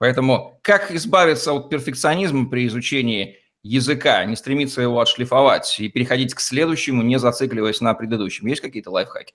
Поэтому 0.04 0.60
как 0.64 0.92
избавиться 0.92 1.54
от 1.54 1.70
перфекционизма 1.70 2.50
при 2.50 2.68
изучении 2.68 3.38
языка, 3.64 4.26
не 4.26 4.36
стремиться 4.36 4.82
его 4.82 5.00
отшлифовать 5.00 5.80
и 5.80 5.88
переходить 5.88 6.34
к 6.34 6.42
следующему, 6.42 7.02
не 7.04 7.18
зацикливаясь 7.18 7.80
на 7.80 7.94
предыдущем? 7.94 8.48
Есть 8.48 8.60
какие-то 8.60 8.92
лайфхаки? 8.92 9.34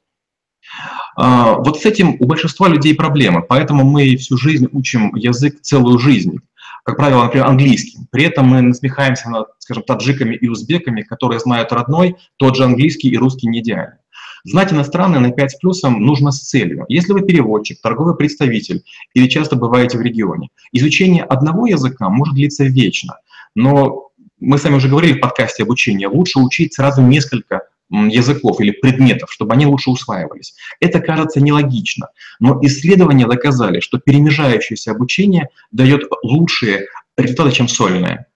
А, 1.16 1.54
вот 1.54 1.80
с 1.80 1.86
этим 1.86 2.16
у 2.20 2.26
большинства 2.26 2.68
людей 2.68 2.94
проблемы, 2.94 3.40
поэтому 3.40 3.82
мы 3.82 4.14
всю 4.16 4.36
жизнь 4.36 4.68
учим 4.70 5.14
язык 5.14 5.62
целую 5.62 5.98
жизнь. 5.98 6.36
Как 6.84 6.98
правило, 6.98 7.24
например, 7.24 7.46
английский. 7.46 8.00
При 8.10 8.24
этом 8.24 8.48
мы 8.48 8.60
насмехаемся 8.60 9.30
над, 9.30 9.48
скажем, 9.60 9.84
таджиками 9.84 10.34
и 10.34 10.48
узбеками, 10.48 11.00
которые 11.00 11.40
знают 11.40 11.72
родной, 11.72 12.16
тот 12.36 12.56
же 12.56 12.64
английский 12.64 13.08
и 13.08 13.16
русский 13.16 13.48
не 13.48 13.60
идеально. 13.60 14.00
Знать 14.44 14.72
иностранный 14.72 15.20
на 15.20 15.32
5 15.32 15.50
с 15.50 15.54
плюсом 15.56 16.00
нужно 16.00 16.30
с 16.30 16.40
целью. 16.40 16.84
Если 16.88 17.12
вы 17.12 17.22
переводчик, 17.22 17.80
торговый 17.80 18.16
представитель 18.16 18.82
или 19.14 19.28
часто 19.28 19.56
бываете 19.56 19.98
в 19.98 20.02
регионе, 20.02 20.48
изучение 20.72 21.24
одного 21.24 21.66
языка 21.66 22.08
может 22.08 22.34
длиться 22.34 22.64
вечно, 22.64 23.18
но 23.54 24.10
мы 24.40 24.58
с 24.58 24.64
вами 24.64 24.76
уже 24.76 24.88
говорили 24.88 25.14
в 25.14 25.20
подкасте 25.20 25.64
обучения, 25.64 26.08
лучше 26.08 26.38
учить 26.38 26.74
сразу 26.74 27.02
несколько 27.02 27.62
языков 27.90 28.60
или 28.60 28.70
предметов, 28.70 29.32
чтобы 29.32 29.54
они 29.54 29.66
лучше 29.66 29.90
усваивались. 29.90 30.54
Это 30.80 31.00
кажется 31.00 31.40
нелогично, 31.40 32.08
но 32.38 32.58
исследования 32.62 33.26
доказали, 33.26 33.80
что 33.80 33.98
перемежающееся 33.98 34.90
обучение 34.90 35.48
дает 35.72 36.02
лучшие 36.22 36.86
результаты, 37.16 37.52
чем 37.52 37.68
сольное. 37.68 38.26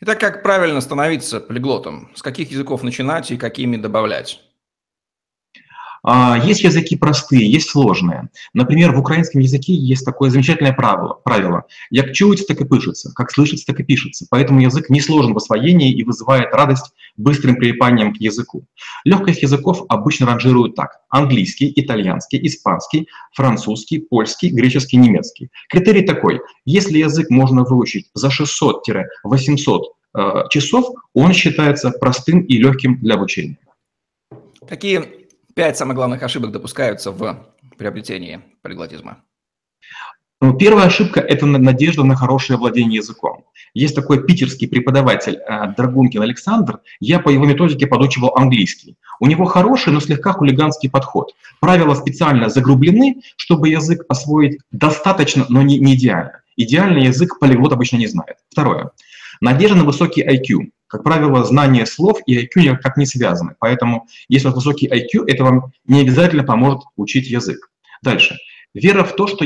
Итак, 0.00 0.20
как 0.20 0.42
правильно 0.42 0.80
становиться 0.80 1.40
полиглотом? 1.40 2.10
С 2.14 2.22
каких 2.22 2.50
языков 2.50 2.82
начинать 2.82 3.30
и 3.30 3.36
какими 3.36 3.76
добавлять? 3.76 4.42
А, 6.02 6.38
есть 6.38 6.62
языки 6.62 6.96
простые, 6.96 7.50
есть 7.50 7.70
сложные. 7.70 8.28
Например, 8.54 8.92
в 8.92 8.98
украинском 8.98 9.40
языке 9.40 9.74
есть 9.74 10.04
такое 10.04 10.30
замечательное 10.30 10.72
правило. 10.72 11.14
правило. 11.24 11.64
Як 11.90 12.12
чуется, 12.12 12.46
так 12.46 12.60
и 12.60 12.64
пишется, 12.64 13.12
как 13.14 13.30
слышится, 13.30 13.66
так 13.66 13.80
и 13.80 13.84
пишется. 13.84 14.26
Поэтому 14.30 14.60
язык 14.60 14.88
не 14.90 15.00
сложен 15.00 15.34
в 15.34 15.36
освоении 15.36 15.92
и 15.92 16.04
вызывает 16.04 16.52
радость 16.52 16.92
быстрым 17.16 17.56
прилипанием 17.56 18.14
к 18.14 18.18
языку. 18.18 18.66
Легких 19.04 19.42
языков 19.42 19.84
обычно 19.88 20.26
ранжируют 20.26 20.74
так. 20.74 21.00
Английский, 21.08 21.72
итальянский, 21.74 22.44
испанский, 22.46 23.08
французский, 23.34 23.98
польский, 23.98 24.50
греческий, 24.50 24.98
немецкий. 24.98 25.50
Критерий 25.68 26.02
такой. 26.02 26.40
Если 26.64 26.98
язык 26.98 27.30
можно 27.30 27.64
выучить 27.64 28.10
за 28.14 28.28
600-800 28.28 29.80
э, 30.14 30.42
часов, 30.50 30.94
он 31.14 31.32
считается 31.32 31.90
простым 31.90 32.40
и 32.42 32.58
легким 32.58 32.98
для 33.00 33.14
обучения. 33.14 33.58
Какие 34.68 35.25
Пять 35.56 35.78
самых 35.78 35.96
главных 35.96 36.22
ошибок 36.22 36.52
допускаются 36.52 37.12
в 37.12 37.46
приобретении 37.78 38.42
полиглотизма. 38.60 39.22
Ну, 40.42 40.52
первая 40.52 40.84
ошибка– 40.84 41.20
это 41.28 41.46
надежда 41.46 42.04
на 42.04 42.14
хорошее 42.14 42.58
владение 42.58 42.96
языком. 42.96 43.46
Есть 43.72 43.94
такой 43.94 44.22
питерский 44.22 44.68
преподаватель 44.68 45.36
э, 45.36 45.72
Драгункин 45.74 46.20
Александр, 46.20 46.80
я 47.00 47.20
по 47.20 47.30
его 47.30 47.46
методике 47.46 47.86
подучивал 47.86 48.36
английский. 48.36 48.98
У 49.18 49.26
него 49.26 49.46
хороший, 49.46 49.94
но 49.94 50.00
слегка 50.00 50.32
хулиганский 50.32 50.90
подход. 50.90 51.32
Правила 51.58 51.94
специально 51.94 52.50
загрублены, 52.50 53.22
чтобы 53.38 53.70
язык 53.70 54.04
освоить 54.10 54.58
достаточно, 54.72 55.46
но 55.48 55.62
не, 55.62 55.78
не 55.78 55.94
идеально. 55.94 56.42
Идеальный 56.56 57.06
язык 57.06 57.38
полиглот 57.38 57.72
обычно 57.72 57.96
не 57.96 58.08
знает. 58.08 58.36
Второе. 58.50 58.90
Надежда 59.40 59.76
на 59.76 59.84
высокий 59.84 60.22
IQ. 60.22 60.68
Как 60.88 61.02
правило, 61.02 61.44
знание 61.44 61.86
слов 61.86 62.18
и 62.26 62.38
IQ 62.38 62.48
никак 62.56 62.96
не 62.96 63.06
связаны. 63.06 63.54
Поэтому, 63.58 64.06
если 64.28 64.48
у 64.48 64.50
вас 64.50 64.64
высокий 64.64 64.88
IQ, 64.88 65.24
это 65.26 65.44
вам 65.44 65.72
не 65.86 66.00
обязательно 66.00 66.44
поможет 66.44 66.82
учить 66.96 67.28
язык. 67.28 67.70
Дальше. 68.02 68.36
Вера 68.74 69.04
в 69.04 69.14
то, 69.16 69.26
что 69.26 69.44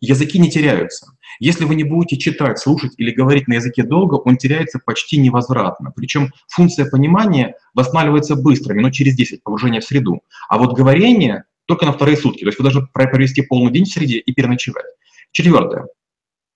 языки 0.00 0.38
не 0.38 0.50
теряются. 0.50 1.12
Если 1.38 1.64
вы 1.64 1.74
не 1.74 1.84
будете 1.84 2.16
читать, 2.16 2.58
слушать 2.58 2.92
или 2.96 3.10
говорить 3.10 3.48
на 3.48 3.54
языке 3.54 3.82
долго, 3.82 4.14
он 4.14 4.36
теряется 4.36 4.78
почти 4.84 5.18
невозвратно. 5.18 5.92
Причем 5.94 6.32
функция 6.48 6.86
понимания 6.88 7.54
восстанавливается 7.74 8.36
быстро, 8.36 8.74
минут 8.74 8.92
через 8.92 9.14
10 9.14 9.42
погружения 9.42 9.80
в 9.80 9.84
среду. 9.84 10.22
А 10.48 10.58
вот 10.58 10.76
говорение 10.76 11.44
только 11.66 11.86
на 11.86 11.92
вторые 11.92 12.16
сутки. 12.16 12.40
То 12.40 12.46
есть 12.46 12.58
вы 12.58 12.64
должны 12.64 12.86
провести 12.92 13.42
полный 13.42 13.72
день 13.72 13.84
в 13.84 13.88
среде 13.88 14.18
и 14.18 14.32
переночевать. 14.32 14.86
Четвертое 15.32 15.86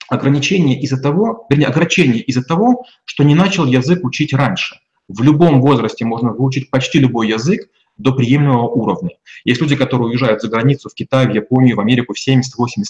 ограничение 0.09 0.81
из-за 0.81 1.01
того, 1.01 1.47
вернее, 1.49 1.67
ограничение 1.67 2.23
из-за 2.23 2.43
того, 2.43 2.85
что 3.05 3.25
не 3.25 3.35
начал 3.35 3.67
язык 3.67 4.05
учить 4.05 4.33
раньше. 4.33 4.77
В 5.09 5.23
любом 5.23 5.61
возрасте 5.61 6.05
можно 6.05 6.33
выучить 6.33 6.71
почти 6.71 6.99
любой 6.99 7.29
язык 7.29 7.69
до 7.97 8.13
приемлемого 8.13 8.69
уровня. 8.69 9.11
Есть 9.45 9.61
люди, 9.61 9.77
которые 9.77 10.09
уезжают 10.09 10.43
за 10.43 10.49
границу, 10.49 10.89
в 10.89 10.95
Китай, 10.95 11.29
в 11.29 11.35
Японию, 11.35 11.77
в 11.77 11.81
Америку 11.81 12.15
в 12.15 12.29
70-80 12.29 12.41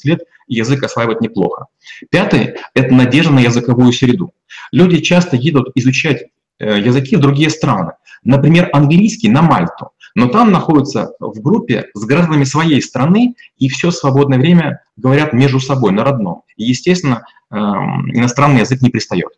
лет, 0.04 0.21
и 0.49 0.54
язык 0.54 0.83
осваивают 0.83 1.21
неплохо. 1.21 1.66
Пятый– 2.11 2.54
это 2.75 2.94
надежда 2.94 3.33
на 3.33 3.40
языковую 3.40 3.92
среду. 3.92 4.33
Люди 4.73 5.00
часто 5.00 5.37
едут 5.37 5.71
изучать 5.75 6.25
э, 6.59 6.80
языки 6.80 7.16
в 7.16 7.21
другие 7.21 7.50
страны. 7.50 7.92
Например, 8.23 8.71
английский 8.73 9.28
на 9.28 9.42
Мальту 9.42 9.90
но 10.14 10.28
там 10.28 10.52
находятся 10.52 11.14
в 11.18 11.40
группе 11.40 11.90
с 11.94 12.04
гражданами 12.04 12.44
своей 12.44 12.80
страны 12.80 13.35
и 13.56 13.68
все 13.68 13.90
свободное 13.90 14.38
время 14.38 14.83
говорят 14.97 15.33
между 15.33 15.61
собой 15.61 15.92
на 15.92 16.04
родном. 16.04 16.42
И, 16.56 16.64
естественно, 16.64 17.26
эм, 17.50 18.11
иностранный 18.14 18.61
язык 18.61 18.80
не 18.80 18.90
пристает. 18.90 19.30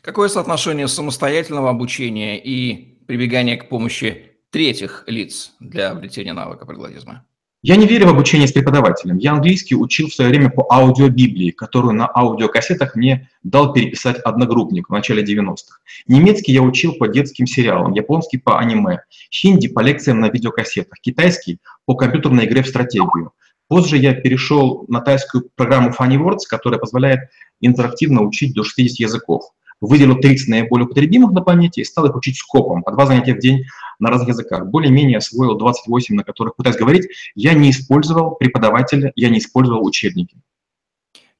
Какое 0.00 0.28
соотношение 0.28 0.88
самостоятельного 0.88 1.70
обучения 1.70 2.38
и 2.38 2.98
прибегания 3.06 3.56
к 3.56 3.68
помощи 3.68 4.32
третьих 4.50 5.04
лиц 5.06 5.54
для 5.60 5.90
обретения 5.90 6.32
навыка 6.32 6.66
прагматизма? 6.66 7.26
Я 7.66 7.76
не 7.76 7.86
верю 7.86 8.08
в 8.08 8.10
обучение 8.10 8.46
с 8.46 8.52
преподавателем. 8.52 9.16
Я 9.16 9.32
английский 9.32 9.74
учил 9.74 10.08
в 10.08 10.14
свое 10.14 10.28
время 10.28 10.50
по 10.50 10.66
аудиобиблии, 10.70 11.50
которую 11.50 11.94
на 11.94 12.06
аудиокассетах 12.14 12.94
мне 12.94 13.30
дал 13.42 13.72
переписать 13.72 14.18
одногруппник 14.18 14.90
в 14.90 14.92
начале 14.92 15.24
90-х. 15.24 15.78
Немецкий 16.06 16.52
я 16.52 16.60
учил 16.60 16.92
по 16.92 17.08
детским 17.08 17.46
сериалам, 17.46 17.94
японский 17.94 18.36
по 18.36 18.58
аниме, 18.58 19.04
хинди 19.32 19.68
по 19.68 19.80
лекциям 19.80 20.20
на 20.20 20.28
видеокассетах, 20.28 21.00
китайский 21.00 21.56
по 21.86 21.94
компьютерной 21.94 22.44
игре 22.44 22.62
в 22.62 22.68
стратегию. 22.68 23.32
Позже 23.66 23.96
я 23.96 24.12
перешел 24.12 24.84
на 24.88 25.00
тайскую 25.00 25.48
программу 25.56 25.88
Funny 25.88 26.18
Words, 26.18 26.40
которая 26.46 26.78
позволяет 26.78 27.30
интерактивно 27.62 28.20
учить 28.24 28.52
до 28.52 28.62
60 28.62 28.98
языков 28.98 29.44
выделил 29.80 30.16
30 30.16 30.48
наиболее 30.48 30.86
употребимых 30.86 31.32
на 31.32 31.40
планете 31.40 31.82
и 31.82 31.84
стал 31.84 32.06
их 32.06 32.16
учить 32.16 32.36
скопом, 32.36 32.82
по 32.82 32.92
два 32.92 33.06
занятия 33.06 33.34
в 33.34 33.38
день 33.38 33.64
на 33.98 34.10
разных 34.10 34.28
языках. 34.28 34.66
Более-менее 34.66 35.18
освоил 35.18 35.56
28, 35.56 36.14
на 36.14 36.24
которых 36.24 36.56
пытаюсь 36.56 36.76
говорить. 36.76 37.08
Я 37.34 37.54
не 37.54 37.70
использовал 37.70 38.36
преподавателя, 38.36 39.12
я 39.16 39.28
не 39.28 39.38
использовал 39.38 39.86
учебники. 39.86 40.36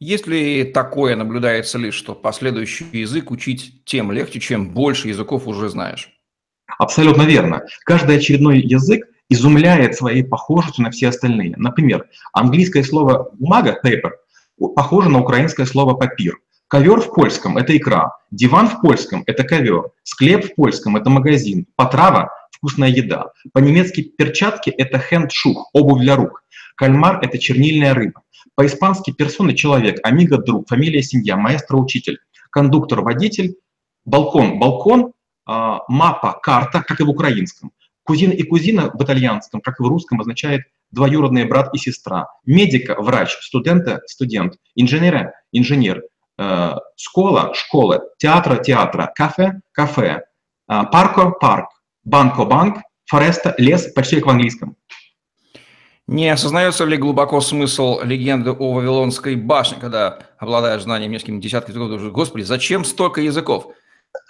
Если 0.01 0.71
такое 0.75 1.17
наблюдается 1.17 1.79
ли, 1.79 1.91
что 1.91 2.15
последующий 2.15 2.87
язык 2.93 3.31
учить 3.31 3.85
тем 3.85 4.13
легче, 4.13 4.41
чем 4.41 4.71
больше 4.71 5.09
языков 5.09 5.47
уже 5.47 5.69
знаешь? 5.69 6.11
Абсолютно 6.79 7.23
верно. 7.23 7.63
Каждый 7.85 8.17
очередной 8.17 8.61
язык 8.61 9.07
изумляет 9.31 9.95
своей 9.95 10.23
похожестью 10.23 10.85
на 10.85 10.91
все 10.91 11.09
остальные. 11.09 11.55
Например, 11.57 12.07
английское 12.33 12.83
слово 12.83 13.31
«бумага»– 13.39 13.81
paper 13.85 14.11
похоже 14.75 15.11
на 15.11 15.21
украинское 15.21 15.67
слово 15.67 15.95
«папир». 15.95 16.39
Ковер 16.69 17.01
в 17.01 17.13
польском– 17.13 17.57
это 17.59 17.77
икра, 17.77 18.17
диван 18.31 18.69
в 18.69 18.81
польском– 18.81 19.23
это 19.27 19.45
ковер, 19.45 19.91
склеп 20.03 20.47
в 20.47 20.55
польском– 20.55 20.97
это 20.99 21.11
магазин, 21.11 21.67
потрава– 21.77 22.31
вкусная 22.51 22.89
еда. 22.89 23.33
По-немецки 23.53 24.03
перчатки– 24.03 24.71
это 24.79 24.99
хендшух, 24.99 25.69
обувь 25.75 26.01
для 26.01 26.17
рук. 26.17 26.43
Кальмар– 26.77 27.21
это 27.23 27.39
чернильная 27.39 27.93
рыба. 27.93 28.23
По-испански 28.55 29.13
персона– 29.13 29.55
человек, 29.55 30.01
амиго– 30.03 30.39
друг, 30.39 30.69
фамилия– 30.69 31.03
семья, 31.03 31.37
маэстро– 31.37 31.77
учитель, 31.79 32.19
кондуктор– 32.51 33.01
водитель, 33.03 33.57
балкон– 34.07 34.59
балкон, 34.61 35.13
э, 35.47 35.79
мапа– 35.89 36.41
карта, 36.43 36.83
как 36.83 36.99
и 36.99 37.05
в 37.05 37.11
украинском. 37.11 37.73
Cugino 38.05 38.31
и 38.31 38.43
cugina 38.43 38.91
в 38.93 39.03
итальянском, 39.03 39.61
как 39.61 39.81
и 39.81 39.83
в 39.83 39.87
русском, 39.87 40.21
означает 40.21 40.63
двоюродный 40.91 41.45
брат 41.45 41.75
и 41.75 41.79
сестра. 41.79 42.29
Medico– 42.47 42.97
врач, 42.99 43.37
studente – 43.43 44.07
студент, 44.07 44.55
ingegnere – 44.75 45.53
инженер, 45.53 46.03
scuola – 46.97 47.55
школа, 47.55 48.03
teatro – 48.19 48.57
театр, 48.57 49.13
caffè – 49.15 49.73
кафе, 49.73 50.25
э, 50.69 50.83
parco– 50.91 51.31
парк, 51.41 51.69
banco– 52.05 52.45
банк, 52.47 52.79
foresta– 53.07 53.55
лес, 53.59 53.93
почти 53.93 54.17
как 54.17 54.27
в 54.27 54.31
английском. 54.31 54.77
Не 56.07 56.29
осознается 56.29 56.85
ли 56.85 56.99
глубоко 56.99 57.41
смысл 57.41 58.01
легенды 58.03 58.51
о 58.51 58.75
Вавилонской 58.75 59.37
башне, 59.37 59.79
когда 59.81 60.19
обладаешь 60.39 60.83
знанием 60.83 61.13
несколькими 61.13 61.41
десятками 61.41 61.77
языков, 61.77 62.13
господи, 62.13 62.43
зачем 62.43 62.85
столько 62.85 63.23
языков? 63.23 63.69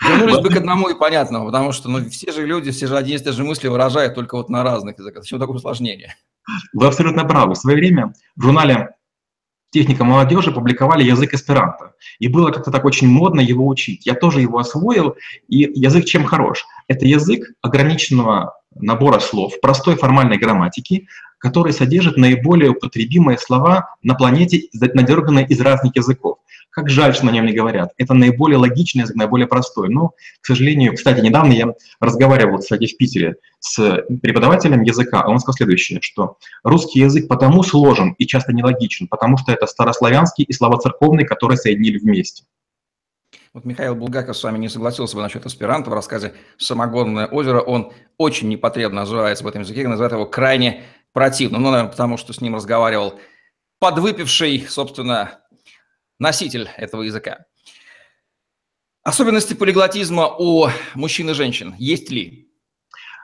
Вернулись 0.02 0.38
бы 0.38 0.50
к 0.50 0.56
одному 0.56 0.88
и 0.88 0.99
понятному, 0.99 1.46
потому 1.46 1.73
что 1.73 1.88
ну, 1.88 2.08
все 2.08 2.32
же 2.32 2.46
люди, 2.46 2.70
все 2.70 2.87
же 2.87 2.96
одни 2.96 3.14
и 3.14 3.18
те 3.18 3.32
же 3.32 3.44
мысли 3.44 3.68
выражают 3.68 4.14
только 4.14 4.37
вот 4.37 4.49
на 4.49 4.62
разных 4.62 4.99
языках. 4.99 5.25
Зачем 5.25 5.40
такое 5.40 5.56
усложнение? 5.56 6.14
Вы 6.73 6.87
абсолютно 6.87 7.25
правы. 7.25 7.54
В 7.54 7.58
свое 7.58 7.76
время 7.76 8.12
в 8.37 8.42
журнале 8.42 8.93
«Техника 9.75 10.04
молодежи» 10.04 10.52
публиковали 10.52 11.02
язык 11.02 11.35
эсперанто. 11.35 11.95
И 12.21 12.28
было 12.28 12.52
как-то 12.52 12.71
так 12.71 12.85
очень 12.85 13.09
модно 13.09 13.40
его 13.40 13.66
учить. 13.66 14.07
Я 14.07 14.14
тоже 14.14 14.40
его 14.40 14.59
освоил. 14.59 15.16
И 15.49 15.69
язык 15.75 16.04
чем 16.04 16.26
хорош? 16.26 16.64
Это 16.87 17.07
язык 17.07 17.50
ограниченного 17.61 18.57
набора 18.76 19.19
слов, 19.19 19.61
простой 19.61 19.97
формальной 19.97 20.38
грамматики, 20.38 21.09
который 21.38 21.73
содержит 21.73 22.16
наиболее 22.16 22.71
употребимые 22.71 23.37
слова 23.37 23.97
на 24.04 24.14
планете, 24.14 24.69
надерганные 24.73 25.45
из 25.45 25.61
разных 25.61 25.97
языков. 25.97 26.38
Как 26.75 26.90
жаль, 26.90 27.14
что 27.14 27.26
на 27.26 27.31
нем 27.31 27.47
не 27.47 27.52
говорят. 27.52 27.93
Это 27.99 28.14
наиболее 28.14 28.59
логичный 28.59 29.02
язык, 29.02 29.14
наиболее 29.14 29.47
простой. 29.47 29.88
Но, 29.88 30.09
к 30.40 30.47
сожалению, 30.47 30.97
кстати, 30.97 31.21
недавно 31.21 31.52
я 31.52 31.69
разговаривал, 32.00 32.59
кстати, 32.59 32.87
в 32.87 32.97
Питере 32.97 33.37
с 33.61 34.02
преподавателем 34.21 34.83
языка, 34.83 35.23
а 35.23 35.31
он 35.31 35.38
сказал 35.38 35.54
следующее, 35.57 36.00
что 36.02 36.37
русский 36.64 36.99
язык 36.99 37.28
потому 37.28 37.62
сложен 37.62 38.16
и 38.19 38.26
часто 38.26 38.52
нелогичен, 38.52 39.07
потому 39.07 39.37
что 39.37 39.52
это 39.52 39.66
старославянский 39.66 40.43
и 40.43 40.52
славоцерковный, 40.52 41.25
которые 41.25 41.59
соединили 41.59 41.99
вместе. 41.99 42.43
Вот 43.52 43.64
Михаил 43.64 43.95
Булгаков 43.95 44.37
с 44.37 44.43
вами 44.43 44.59
не 44.59 44.69
согласился 44.69 45.14
бы 45.14 45.23
насчет 45.23 45.47
аспиранта 45.47 45.90
в 45.90 45.95
рассказе 45.95 46.35
«Самогонное 46.59 47.28
озеро». 47.28 47.61
Он 47.61 47.93
очень 48.19 48.49
непотребно 48.49 49.02
называется 49.02 49.45
в 49.45 49.47
этом 49.47 49.62
языке, 49.62 49.87
называет 49.87 50.12
его 50.12 50.26
крайне 50.26 50.83
противным. 51.12 51.62
Ну, 51.62 51.71
наверное, 51.71 51.93
потому 51.93 52.16
что 52.16 52.33
с 52.33 52.40
ним 52.40 52.57
разговаривал 52.57 53.14
подвыпивший, 53.78 54.66
собственно, 54.69 55.43
носитель 56.18 56.68
этого 56.76 57.02
языка. 57.02 57.47
Особенности 59.02 59.54
полиглотизма 59.54 60.28
у 60.28 60.68
мужчин 60.94 61.30
и 61.30 61.35
женщин 61.35 61.75
есть 61.78 62.11
ли? 62.11 62.49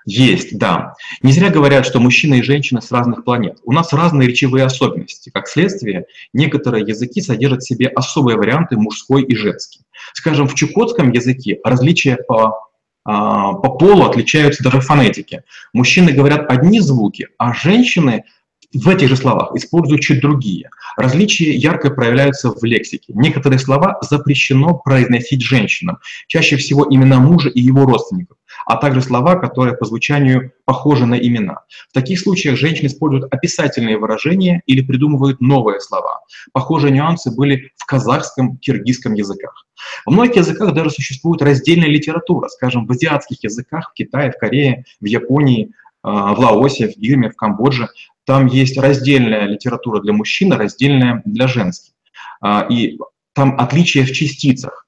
Есть, 0.07 0.59
да. 0.59 0.95
Не 1.23 1.33
зря 1.33 1.51
говорят, 1.51 1.87
что 1.87 2.01
мужчины 2.01 2.39
и 2.39 2.43
женщины 2.43 2.81
с 2.81 2.91
разных 2.91 3.25
планет. 3.25 3.59
У 3.65 3.73
нас 3.73 3.93
разные 3.93 4.29
речевые 4.29 4.65
особенности. 4.65 5.31
Как 5.31 5.47
следствие, 5.47 6.07
некоторые 6.33 6.87
языки 6.87 7.21
содержат 7.21 7.63
в 7.63 7.67
себе 7.67 7.89
особые 7.89 8.37
варианты 8.37 8.77
мужской 8.77 9.23
и 9.23 9.35
женский. 9.37 9.81
Скажем, 10.15 10.49
в 10.49 10.55
чукотском 10.55 11.13
языке 11.13 11.61
различия 11.65 12.17
по 12.17 12.71
а, 13.05 13.55
по 13.55 13.71
полу 13.71 14.05
отличаются 14.05 14.63
даже 14.63 14.81
фонетики. 14.81 15.43
Мужчины 15.73 16.13
говорят 16.13 16.51
одни 16.51 16.81
звуки, 16.81 17.29
а 17.39 17.55
женщины 17.55 18.25
в 18.73 18.89
этих 18.89 19.09
же 19.09 19.17
словах 19.17 19.55
используют 19.55 20.01
другие. 20.21 20.71
Различия 20.97 21.53
ярко 21.53 21.91
проявляются 21.91 22.51
в 22.51 22.63
лексике. 22.65 23.13
Некоторые 23.15 23.59
слова 23.59 23.99
запрещено 24.03 24.75
произносить 24.75 25.43
женщинам, 25.43 25.99
чаще 26.29 26.57
всего 26.57 26.87
имена 26.89 27.19
мужа 27.19 27.49
и 27.49 27.61
его 27.61 27.85
родственников, 27.85 28.37
а 28.67 28.77
также 28.77 29.03
слова, 29.03 29.37
которые 29.37 29.77
по 29.77 29.85
звучанию 29.85 30.53
похожи 30.65 31.07
на 31.07 31.15
имена. 31.15 31.61
В 31.91 31.95
таких 31.95 32.21
случаях 32.21 32.57
женщины 32.57 32.87
используют 32.87 33.33
описательные 33.33 33.99
выражения 33.99 34.63
или 34.67 34.83
придумывают 34.83 35.41
новые 35.41 35.81
слова. 35.81 36.21
Похожие 36.53 36.93
нюансы 36.93 37.35
были 37.35 37.73
в 37.77 37.87
казахском, 37.87 38.57
киргизском 38.59 39.15
языках. 39.15 39.67
В 40.07 40.13
многих 40.13 40.37
языках 40.37 40.75
даже 40.75 40.91
существует 40.91 41.43
раздельная 41.43 41.89
литература, 41.89 42.49
скажем, 42.49 42.87
в 42.87 42.91
азиатских 42.93 43.43
языках, 43.43 43.91
в 43.91 43.95
Китае, 43.95 44.31
в 44.31 44.39
Корее, 44.39 44.85
в 45.01 45.07
Японии, 45.07 45.73
в 46.03 46.39
Лаосе, 46.39 46.89
в 46.89 46.97
Бирме, 46.97 47.31
в 47.31 47.37
Камбодже. 47.37 47.89
Там 48.25 48.47
есть 48.47 48.79
раздельная 48.79 49.47
литература 49.47 50.01
для 50.01 50.13
мужчин, 50.13 50.53
раздельная 50.53 51.23
для 51.25 51.47
женских. 51.47 51.93
А, 52.41 52.67
и 52.69 52.99
там 53.33 53.59
отличия 53.59 54.05
в 54.05 54.13
частицах. 54.13 54.87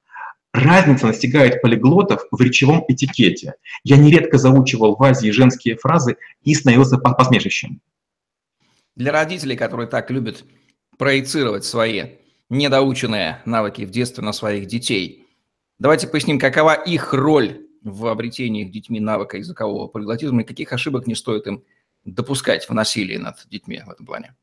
Разница 0.52 1.06
настигает 1.06 1.62
полиглотов 1.62 2.26
в 2.30 2.40
речевом 2.40 2.84
этикете. 2.86 3.54
Я 3.84 3.96
нередко 3.96 4.36
заучивал 4.36 4.96
в 4.96 5.02
Азии 5.02 5.30
женские 5.30 5.76
фразы 5.76 6.16
и 6.42 6.54
становился 6.54 6.98
посмешищем. 6.98 7.80
Для 8.94 9.12
родителей, 9.12 9.56
которые 9.56 9.88
так 9.88 10.10
любят 10.10 10.44
проецировать 10.98 11.64
свои 11.64 12.16
недоученные 12.50 13.40
навыки 13.46 13.82
в 13.86 13.90
детстве 13.90 14.22
на 14.22 14.34
своих 14.34 14.66
детей, 14.66 15.26
давайте 15.78 16.06
поясним, 16.06 16.38
какова 16.38 16.74
их 16.74 17.14
роль 17.14 17.66
в 17.82 18.06
обретении 18.06 18.64
их 18.64 18.72
детьми 18.72 19.00
навыка 19.00 19.36
языкового 19.36 19.88
полиглотизма 19.88 20.42
и 20.42 20.46
каких 20.46 20.72
ошибок 20.72 21.06
не 21.06 21.14
стоит 21.14 21.46
им 21.46 21.64
допускать 22.04 22.68
в 22.68 22.74
насилии 22.74 23.16
над 23.16 23.36
детьми 23.48 23.82
в 23.84 23.90
этом 23.90 24.06
плане? 24.06 24.36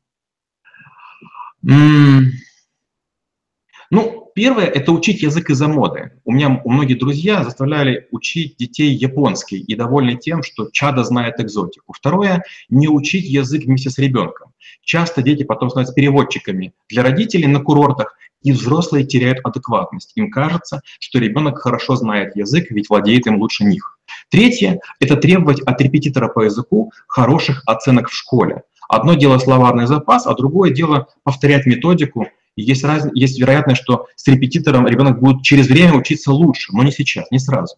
Ну, 3.90 4.30
первое– 4.36 4.66
это 4.66 4.92
учить 4.92 5.22
язык 5.22 5.50
из-за 5.50 5.66
моды. 5.66 6.12
У 6.24 6.30
меня 6.30 6.60
у 6.64 6.70
многих 6.70 7.00
друзья 7.00 7.42
заставляли 7.42 8.06
учить 8.12 8.56
детей 8.56 8.92
японский 8.92 9.58
и 9.58 9.74
довольны 9.74 10.16
тем, 10.16 10.44
что 10.44 10.68
чада 10.72 11.02
знает 11.02 11.40
экзотику. 11.40 11.92
Второе– 11.92 12.44
не 12.68 12.88
учить 12.88 13.24
язык 13.24 13.64
вместе 13.64 13.90
с 13.90 13.98
ребенком. 13.98 14.52
Часто 14.82 15.22
дети 15.22 15.42
потом 15.42 15.70
становятся 15.70 15.94
переводчиками 15.94 16.72
для 16.88 17.02
родителей 17.02 17.48
на 17.48 17.60
курортах, 17.60 18.16
и 18.42 18.52
взрослые 18.52 19.04
теряют 19.04 19.40
адекватность. 19.44 20.12
Им 20.14 20.30
кажется, 20.30 20.80
что 20.98 21.18
ребенок 21.18 21.58
хорошо 21.58 21.96
знает 21.96 22.36
язык, 22.36 22.70
ведь 22.70 22.88
владеет 22.88 23.26
им 23.26 23.38
лучше 23.38 23.64
них. 23.64 23.98
Третье– 24.30 24.80
это 25.00 25.16
требовать 25.16 25.60
от 25.60 25.80
репетитора 25.80 26.28
по 26.28 26.44
языку 26.44 26.92
хороших 27.06 27.62
оценок 27.66 28.08
в 28.08 28.14
школе. 28.14 28.62
Одно 28.88 29.14
дело 29.14 29.38
словарный 29.38 29.86
запас, 29.86 30.26
а 30.26 30.34
другое 30.34 30.70
дело 30.70 31.08
повторять 31.22 31.66
методику. 31.66 32.28
И 32.60 32.62
есть, 32.62 32.84
раз, 32.84 33.06
есть 33.14 33.40
вероятность, 33.40 33.82
что 33.82 34.06
с 34.16 34.26
репетитором 34.28 34.86
ребенок 34.86 35.18
будет 35.18 35.42
через 35.42 35.68
время 35.68 35.94
учиться 35.94 36.30
лучше, 36.30 36.72
но 36.74 36.82
не 36.82 36.92
сейчас, 36.92 37.30
не 37.30 37.38
сразу. 37.38 37.76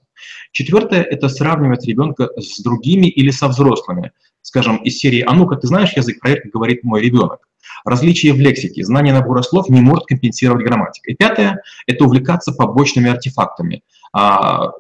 Четвертое– 0.50 1.02
это 1.10 1.28
сравнивать 1.28 1.86
ребенка 1.86 2.30
с 2.36 2.60
другими 2.60 3.06
или 3.06 3.30
со 3.30 3.46
взрослыми. 3.46 4.10
Скажем, 4.40 4.78
из 4.78 4.98
серии 4.98 5.20
«А 5.20 5.34
ну-ка, 5.34 5.54
ты 5.56 5.68
знаешь 5.68 5.92
язык? 5.96 6.18
Проверь, 6.18 6.50
говорит 6.52 6.82
мой 6.82 7.00
ребенок». 7.00 7.48
Различие 7.84 8.32
в 8.32 8.40
лексике, 8.40 8.84
знание 8.84 9.14
набора 9.14 9.42
слов 9.42 9.68
не 9.68 9.80
может 9.80 10.06
компенсировать 10.06 10.64
грамматика. 10.64 11.12
И 11.12 11.14
пятое– 11.14 11.62
это 11.86 12.04
увлекаться 12.04 12.52
побочными 12.52 13.08
артефактами. 13.08 13.84
А, 14.12 14.72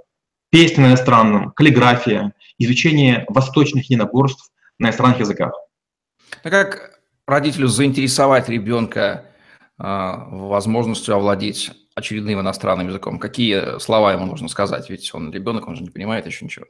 песни 0.50 0.82
на 0.82 0.88
иностранном, 0.88 1.52
каллиграфия, 1.52 2.32
изучение 2.58 3.24
восточных 3.28 3.84
единоборств 3.84 4.50
на 4.78 4.86
иностранных 4.86 5.20
языках. 5.20 5.52
А 6.42 6.50
как 6.50 7.00
родителю 7.26 7.68
заинтересовать 7.68 8.48
ребенка 8.48 9.26
возможностью 9.78 11.14
овладеть 11.14 11.70
очередным 11.94 12.40
иностранным 12.40 12.88
языком? 12.88 13.18
Какие 13.18 13.78
слова 13.78 14.12
ему 14.12 14.26
нужно 14.26 14.48
сказать? 14.48 14.90
Ведь 14.90 15.14
он 15.14 15.32
ребенок, 15.32 15.68
он 15.68 15.76
же 15.76 15.82
не 15.82 15.90
понимает 15.90 16.26
еще 16.26 16.44
ничего. 16.44 16.66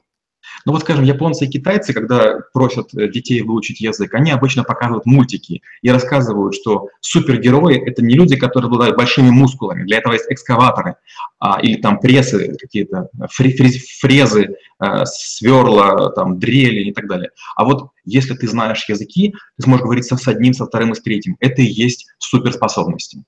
Ну 0.65 0.73
вот, 0.73 0.83
скажем, 0.83 1.05
японцы 1.05 1.47
и 1.47 1.49
китайцы, 1.49 1.93
когда 1.93 2.39
просят 2.53 2.95
э, 2.95 3.09
детей 3.09 3.43
выучить 3.43 3.81
язык, 3.81 4.15
они 4.15 4.31
обычно 4.31 4.65
показывают 4.65 5.07
мультики 5.07 5.63
и 5.83 5.91
рассказывают, 5.91 6.55
что 6.55 6.89
супергерои— 7.01 7.79
это 7.87 8.03
не 8.03 8.15
люди, 8.15 8.37
которые 8.37 8.69
обладают 8.69 8.97
большими 8.97 9.31
мускулами. 9.31 9.85
Для 9.85 9.99
этого 9.99 10.13
есть 10.13 10.27
экскаваторы 10.29 10.97
а, 11.41 11.61
или 11.61 11.81
там 11.81 11.99
прессы 11.99 12.57
какие-то, 12.61 13.09
фрезы, 13.31 14.57
а, 14.79 15.05
сверла, 15.07 16.11
там, 16.13 16.39
дрели 16.39 16.89
и 16.89 16.93
так 16.93 17.09
далее. 17.09 17.31
А 17.57 17.65
вот 17.65 17.91
если 18.05 18.35
ты 18.35 18.49
знаешь 18.49 18.85
языки, 18.89 19.35
ты 19.57 19.63
сможешь 19.63 19.85
говорить 19.85 20.05
с 20.05 20.29
одним, 20.29 20.55
со 20.55 20.67
вторым 20.67 20.93
и 20.93 20.95
с 20.95 21.01
третьим. 21.01 21.37
Это 21.41 21.63
и 21.63 21.67
есть 21.67 22.07
суперспособности. 22.19 23.25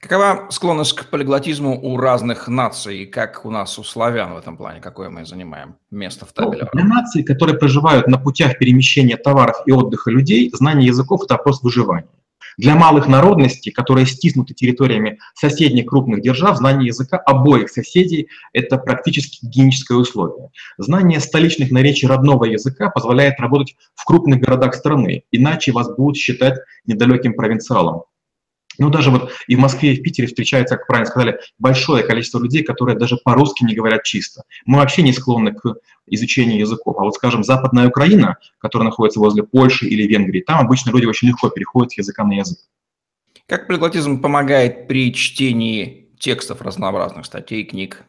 Какова 0.00 0.46
склонность 0.48 0.94
к 0.94 1.10
полиглотизму 1.10 1.78
у 1.78 1.98
разных 1.98 2.48
наций, 2.48 3.04
как 3.04 3.44
у 3.44 3.50
нас 3.50 3.78
у 3.78 3.84
славян 3.84 4.32
в 4.32 4.38
этом 4.38 4.56
плане? 4.56 4.80
Какое 4.80 5.10
мы 5.10 5.26
занимаем 5.26 5.76
место 5.90 6.24
в 6.24 6.32
табеле? 6.32 6.62
Ну, 6.62 6.68
для 6.72 6.84
наций, 6.84 7.22
которые 7.22 7.58
проживают 7.58 8.06
на 8.06 8.16
путях 8.16 8.56
перемещения 8.56 9.18
товаров 9.18 9.56
и 9.66 9.72
отдыха 9.72 10.10
людей, 10.10 10.50
знание 10.54 10.86
языков– 10.86 11.20
это 11.24 11.34
вопрос 11.34 11.62
выживания. 11.62 12.08
Для 12.56 12.76
малых 12.76 13.08
народностей, 13.08 13.72
которые 13.72 14.06
стиснуты 14.06 14.54
территориями 14.54 15.18
соседних 15.34 15.86
крупных 15.86 16.22
держав, 16.22 16.56
знание 16.56 16.86
языка 16.86 17.18
обоих 17.18 17.68
соседей– 17.68 18.28
это 18.54 18.78
практически 18.78 19.44
гигиеническое 19.44 19.98
условие. 19.98 20.48
Знание 20.78 21.20
столичных 21.20 21.70
наречий 21.70 22.08
родного 22.08 22.46
языка 22.46 22.88
позволяет 22.88 23.38
работать 23.38 23.76
в 23.94 24.06
крупных 24.06 24.40
городах 24.40 24.74
страны, 24.74 25.24
иначе 25.30 25.72
вас 25.72 25.94
будут 25.94 26.16
считать 26.16 26.58
недалеким 26.86 27.34
провинциалом. 27.34 28.04
Ну, 28.80 28.88
даже 28.88 29.10
вот 29.10 29.30
и 29.46 29.56
в 29.56 29.58
Москве, 29.58 29.92
и 29.92 30.00
в 30.00 30.02
Питере 30.02 30.26
встречается, 30.26 30.76
как 30.78 30.86
правильно 30.86 31.08
сказали, 31.08 31.38
большое 31.58 32.02
количество 32.02 32.38
людей, 32.42 32.64
которые 32.64 32.98
даже 32.98 33.18
по-русски 33.22 33.62
не 33.62 33.74
говорят 33.74 34.04
чисто. 34.04 34.44
Мы 34.64 34.78
вообще 34.78 35.02
не 35.02 35.12
склонны 35.12 35.52
к 35.52 35.74
изучению 36.06 36.58
языков. 36.58 36.96
А 36.98 37.02
вот, 37.02 37.14
скажем, 37.14 37.44
Западная 37.44 37.88
Украина, 37.88 38.38
которая 38.58 38.88
находится 38.88 39.20
возле 39.20 39.42
Польши 39.42 39.86
или 39.86 40.06
Венгрии, 40.06 40.40
там 40.40 40.60
обычно 40.60 40.90
люди 40.90 41.04
очень 41.04 41.28
легко 41.28 41.50
переходят 41.50 41.92
с 41.92 41.98
языка 41.98 42.24
на 42.24 42.32
язык. 42.32 42.58
Как 43.46 43.66
полиглотизм 43.66 44.22
помогает 44.22 44.88
при 44.88 45.12
чтении 45.12 46.08
текстов 46.18 46.62
разнообразных 46.62 47.26
статей, 47.26 47.64
книг? 47.64 48.04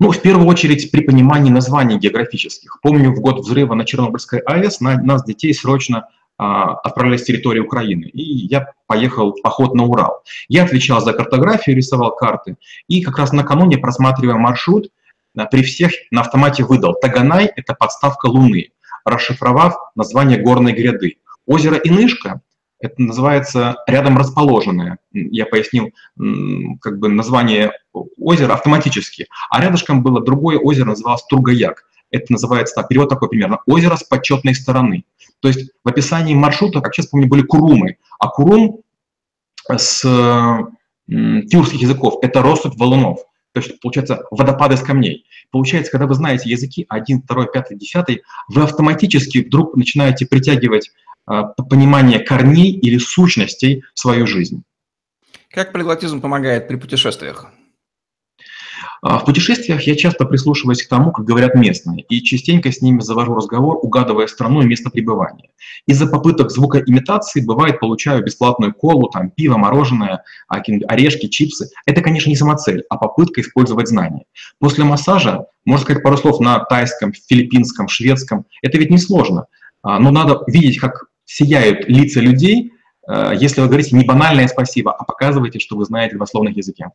Ну, 0.00 0.10
в 0.10 0.20
первую 0.20 0.46
очередь, 0.46 0.90
при 0.90 1.00
понимании 1.00 1.50
названий 1.50 1.98
географических. 1.98 2.80
Помню, 2.82 3.10
в 3.12 3.20
год 3.20 3.38
взрыва 3.38 3.74
на 3.74 3.86
Чернобыльской 3.86 4.40
АЭС 4.40 4.80
на 4.80 5.00
нас, 5.00 5.24
детей, 5.24 5.54
срочно 5.54 6.08
отправлялись 6.36 7.22
с 7.22 7.24
территории 7.24 7.60
Украины. 7.60 8.04
И 8.04 8.22
я 8.22 8.72
поехал 8.86 9.32
в 9.32 9.42
поход 9.42 9.74
на 9.74 9.84
Урал. 9.84 10.22
Я 10.48 10.64
отвечал 10.64 11.00
за 11.00 11.12
картографию, 11.12 11.76
рисовал 11.76 12.14
карты. 12.14 12.56
И 12.88 13.02
как 13.02 13.18
раз 13.18 13.32
накануне, 13.32 13.78
просматривая 13.78 14.36
маршрут, 14.36 14.90
а, 15.36 15.46
при 15.46 15.62
всех 15.62 15.92
на 16.10 16.22
автомате 16.22 16.64
выдал 16.64 16.94
Таганай– 16.94 17.50
это 17.56 17.74
подставка 17.74 18.26
Луны, 18.26 18.70
расшифровав 19.04 19.76
название 19.94 20.38
горной 20.38 20.72
гряды. 20.72 21.16
Озеро 21.46 21.76
Инышка– 21.76 22.40
это 22.80 23.00
называется 23.00 23.76
рядом 23.86 24.18
расположенное. 24.18 24.98
Я 25.12 25.46
пояснил 25.46 25.92
как 26.80 26.98
бы 26.98 27.08
название 27.08 27.72
озера 28.18 28.54
автоматически. 28.54 29.26
А 29.50 29.62
рядышком 29.62 30.02
было 30.02 30.22
другое 30.22 30.58
озеро, 30.58 30.86
называлось 30.86 31.24
Тургаяк. 31.28 31.84
Это 32.14 32.32
называется, 32.32 32.76
так, 32.76 32.88
перевод 32.88 33.08
такой 33.08 33.28
примерно, 33.28 33.58
озеро 33.66 33.96
с 33.96 34.04
почетной 34.04 34.54
стороны. 34.54 35.04
То 35.40 35.48
есть 35.48 35.72
в 35.82 35.88
описании 35.88 36.34
маршрута, 36.34 36.80
как 36.80 36.94
сейчас 36.94 37.06
помню, 37.06 37.28
были 37.28 37.42
курумы, 37.42 37.96
а 38.20 38.28
курум 38.28 38.82
с 39.68 40.02
тюркских 41.08 41.80
языков– 41.80 42.18
это 42.22 42.40
россыпь 42.40 42.76
валунов. 42.76 43.18
То 43.52 43.60
есть, 43.60 43.80
получается, 43.80 44.24
водопады 44.30 44.74
из 44.74 44.80
камней. 44.80 45.26
Получается, 45.50 45.92
когда 45.92 46.06
вы 46.06 46.14
знаете 46.14 46.50
языки 46.50 46.86
1, 46.88 47.22
2, 47.22 47.46
5, 47.46 47.78
10, 47.78 48.22
вы 48.48 48.62
автоматически 48.62 49.38
вдруг 49.38 49.76
начинаете 49.76 50.26
притягивать 50.26 50.90
э, 51.30 51.42
понимание 51.68 52.18
корней 52.18 52.72
или 52.72 52.98
сущностей 52.98 53.84
в 53.94 54.00
свою 54.00 54.26
жизнь. 54.26 54.64
Как 55.50 55.72
полиглотизм 55.72 56.20
помогает 56.20 56.66
при 56.66 56.76
путешествиях? 56.76 57.52
А, 59.02 59.18
в 59.18 59.24
путешествиях 59.24 59.82
я 59.82 59.96
часто 59.96 60.24
прислушиваюсь 60.24 60.82
к 60.82 60.88
тому, 60.88 61.12
как 61.12 61.24
говорят 61.24 61.54
местные, 61.54 62.02
и 62.02 62.22
частенько 62.22 62.72
с 62.72 62.80
ними 62.80 63.00
завожу 63.00 63.34
разговор, 63.34 63.78
угадывая 63.82 64.26
страну 64.26 64.62
и 64.62 64.66
место 64.66 64.90
пребывания. 64.90 65.50
Из-за 65.86 66.06
попыток 66.06 66.50
звукоимитации, 66.50 67.44
бывает, 67.44 67.80
получаю 67.80 68.24
бесплатную 68.24 68.74
колу, 68.74 69.08
там, 69.08 69.30
пиво, 69.30 69.56
мороженое, 69.56 70.22
орешки, 70.48 71.28
чипсы. 71.28 71.70
Это, 71.86 72.00
конечно, 72.00 72.30
не 72.30 72.36
самоцель, 72.36 72.84
а 72.88 72.96
попытка 72.96 73.40
использовать 73.40 73.88
знания. 73.88 74.24
После 74.58 74.84
массажа, 74.84 75.46
можно 75.64 75.84
сказать 75.84 76.02
пару 76.02 76.16
слов 76.16 76.40
на 76.40 76.58
тайском, 76.60 77.12
филиппинском, 77.12 77.88
шведском. 77.88 78.46
Это 78.62 78.78
ведь 78.78 78.90
несложно, 78.90 79.46
а, 79.82 79.98
но 79.98 80.10
надо 80.10 80.42
видеть, 80.46 80.78
как 80.78 81.06
сияют 81.24 81.88
лица 81.88 82.20
людей, 82.20 82.72
а, 83.06 83.32
если 83.32 83.60
вы 83.60 83.66
говорите 83.66 83.96
не 83.96 84.04
банальное 84.04 84.48
спасибо, 84.48 84.92
а 84.92 85.04
показываете, 85.04 85.58
что 85.58 85.76
вы 85.76 85.84
знаете 85.84 86.16
два 86.16 86.26
словных 86.26 86.56
языке. 86.56 86.86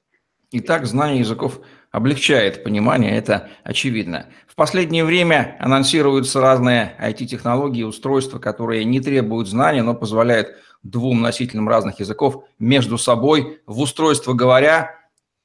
Итак, 0.52 0.88
знание 0.88 1.20
языков 1.20 1.60
облегчает 1.92 2.64
понимание, 2.64 3.16
это 3.16 3.50
очевидно. 3.64 4.26
В 4.48 4.56
последнее 4.56 5.06
время 5.06 5.56
анонсируются 5.60 6.42
разные 6.42 6.96
IT-технологии, 7.00 7.84
устройства, 7.84 8.40
которые 8.40 8.84
не 8.84 9.00
требуют 9.00 9.48
знания, 9.48 9.84
но 9.84 9.94
позволяют 9.94 10.56
двум 10.82 11.22
носителям 11.22 11.70
разных 11.70 12.00
языков 12.00 12.46
между 12.58 12.98
собой 12.98 13.62
в 13.68 13.80
устройство 13.80 14.34
говоря 14.34 14.96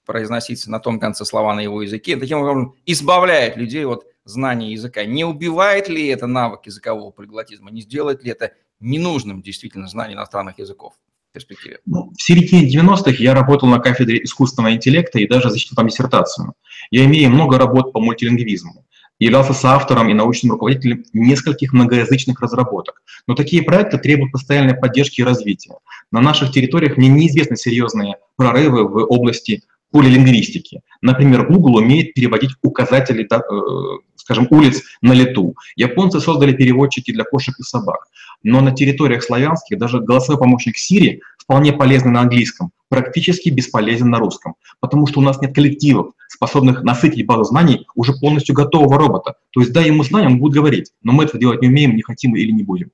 произносить 0.06 0.66
на 0.66 0.80
том 0.80 0.98
конце 0.98 1.24
слова 1.24 1.54
на 1.54 1.60
его 1.60 1.82
языке. 1.82 2.16
Таким 2.16 2.38
образом, 2.38 2.74
избавляет 2.86 3.56
людей 3.56 3.84
от 3.84 4.06
знания 4.24 4.72
языка. 4.72 5.04
Не 5.04 5.24
убивает 5.24 5.88
ли 5.88 6.06
это 6.08 6.26
навык 6.26 6.66
языкового 6.66 7.10
полиглотизма? 7.10 7.70
Не 7.70 7.82
сделает 7.82 8.22
ли 8.22 8.30
это 8.30 8.52
ненужным 8.80 9.42
действительно 9.42 9.88
знание 9.88 10.16
иностранных 10.16 10.58
языков? 10.58 10.94
Перспективе? 11.34 11.78
Ну, 11.84 12.12
в 12.16 12.22
середине 12.22 12.66
90-х 12.70 13.16
я 13.18 13.34
работал 13.34 13.68
на 13.68 13.80
кафедре 13.80 14.22
искусственного 14.22 14.72
интеллекта 14.72 15.18
и 15.18 15.28
даже 15.28 15.50
защитил 15.50 15.76
там 15.76 15.88
диссертацию. 15.88 16.54
Я 16.90 17.04
имею 17.04 17.30
много 17.30 17.58
работ 17.58 17.92
по 17.92 18.00
мультилингвизму. 18.00 18.86
Являлся 19.18 19.52
соавтором 19.52 20.08
и 20.08 20.14
научным 20.14 20.52
руководителем 20.52 21.04
нескольких 21.12 21.72
многоязычных 21.72 22.40
разработок. 22.40 23.02
Но 23.28 23.34
такие 23.34 23.62
проекты 23.62 23.98
требуют 23.98 24.32
постоянной 24.32 24.74
поддержки 24.74 25.20
и 25.20 25.24
развития. 25.24 25.74
На 26.10 26.20
наших 26.20 26.50
территориях 26.50 26.96
мне 26.96 27.08
неизвестны 27.08 27.56
серьезные 27.56 28.16
прорывы 28.36 28.88
в 28.88 29.04
области 29.04 29.62
полилингвистики. 29.94 30.80
Например, 31.02 31.46
Google 31.46 31.76
умеет 31.76 32.14
переводить 32.14 32.50
указатели, 32.62 33.22
э, 33.30 33.98
скажем, 34.16 34.48
улиц 34.50 34.82
на 35.02 35.12
лету. 35.12 35.54
Японцы 35.76 36.20
создали 36.20 36.52
переводчики 36.52 37.12
для 37.12 37.22
кошек 37.22 37.54
и 37.60 37.62
собак. 37.62 38.08
Но 38.44 38.60
на 38.60 38.70
территориях 38.70 39.24
славянских 39.24 39.78
даже 39.78 40.00
голосовой 40.00 40.38
помощник 40.38 40.76
Siri 40.76 41.18
вполне 41.38 41.72
полезный 41.72 42.12
на 42.12 42.20
английском, 42.20 42.70
практически 42.88 43.48
бесполезен 43.48 44.10
на 44.10 44.18
русском, 44.18 44.54
потому 44.80 45.06
что 45.06 45.18
у 45.18 45.22
нас 45.22 45.40
нет 45.40 45.54
коллективов, 45.54 46.12
способных 46.28 46.82
насытить 46.84 47.26
базу 47.26 47.44
знаний 47.44 47.86
уже 47.94 48.12
полностью 48.12 48.54
готового 48.54 48.98
робота. 48.98 49.34
То 49.50 49.60
есть 49.60 49.72
дай 49.72 49.86
ему 49.86 50.04
знания, 50.04 50.28
он 50.28 50.38
будет 50.38 50.52
говорить, 50.52 50.92
но 51.02 51.12
мы 51.12 51.24
этого 51.24 51.40
делать 51.40 51.60
не 51.62 51.68
умеем, 51.68 51.96
не 51.96 52.02
хотим 52.02 52.36
или 52.36 52.52
не 52.52 52.62
будем. 52.62 52.90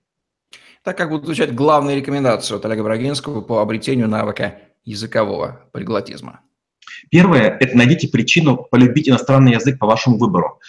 Так 0.83 0.97
как 0.97 1.11
будут 1.11 1.27
звучать 1.27 1.55
главные 1.55 1.97
рекомендации 1.97 2.57
от 2.57 2.65
Олега 2.65 2.83
Брагинского 2.83 3.43
по 3.43 3.61
обретению 3.61 4.09
навыка 4.09 4.59
языкового 4.85 5.61
приглотизма? 5.73 6.41
Первое– 7.11 7.57
это 7.61 7.77
найдите 7.77 8.09
причину 8.09 8.57
полюбить 8.57 9.09
иностранный 9.09 9.53
язык 9.53 9.79
по 9.79 9.87
вашему 9.87 10.19
выбору. 10.19 10.61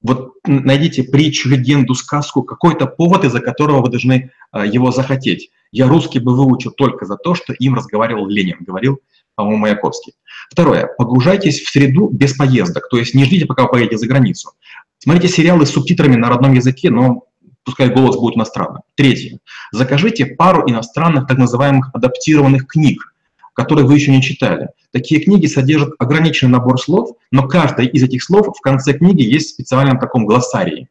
Вот 0.00 0.34
найдите 0.46 1.02
притчу, 1.02 1.48
легенду, 1.48 1.94
сказку, 1.94 2.42
какой-то 2.42 2.86
повод, 2.86 3.24
из-за 3.24 3.40
которого 3.40 3.82
вы 3.82 3.90
должны 3.90 4.30
а, 4.52 4.64
его 4.64 4.92
захотеть. 4.92 5.50
Я 5.72 5.88
русский 5.88 6.20
бы 6.20 6.36
выучил 6.36 6.70
только 6.70 7.04
за 7.04 7.16
то, 7.16 7.34
что 7.34 7.52
им 7.52 7.74
разговаривал 7.74 8.28
Ленин, 8.28 8.58
говорил, 8.60 9.00
по-моему, 9.34 9.58
Маяковский. 9.62 10.14
Второе. 10.50 10.88
Погружайтесь 10.98 11.60
в 11.60 11.70
среду 11.70 12.08
без 12.08 12.34
поездок, 12.34 12.88
то 12.88 12.96
есть 12.96 13.14
не 13.14 13.24
ждите, 13.24 13.46
пока 13.46 13.64
вы 13.64 13.70
поедете 13.70 13.98
за 13.98 14.06
границу. 14.06 14.52
Смотрите 14.98 15.28
сериалы 15.28 15.66
с 15.66 15.70
субтитрами 15.70 16.16
на 16.16 16.28
родном 16.28 16.54
языке, 16.54 16.90
но 16.90 17.24
пускай 17.64 17.88
голос 17.88 18.16
будет 18.16 18.36
иностранным. 18.36 18.82
Третье. 18.94 19.40
Закажите 19.72 20.26
пару 20.26 20.68
иностранных 20.68 21.26
так 21.26 21.38
называемых 21.38 21.90
адаптированных 21.92 22.66
книг, 22.66 23.14
которые 23.58 23.84
вы 23.84 23.96
еще 23.96 24.12
не 24.12 24.22
читали. 24.22 24.68
Такие 24.92 25.20
книги 25.20 25.46
содержат 25.46 25.92
ограниченный 25.98 26.52
набор 26.52 26.80
слов, 26.80 27.16
но 27.32 27.48
каждое 27.48 27.88
из 27.88 28.04
этих 28.04 28.22
слов 28.22 28.56
в 28.56 28.60
конце 28.60 28.92
книги 28.92 29.22
есть 29.22 29.48
в 29.48 29.54
специальном 29.54 29.98
таком 29.98 30.26
глоссарии. 30.26 30.88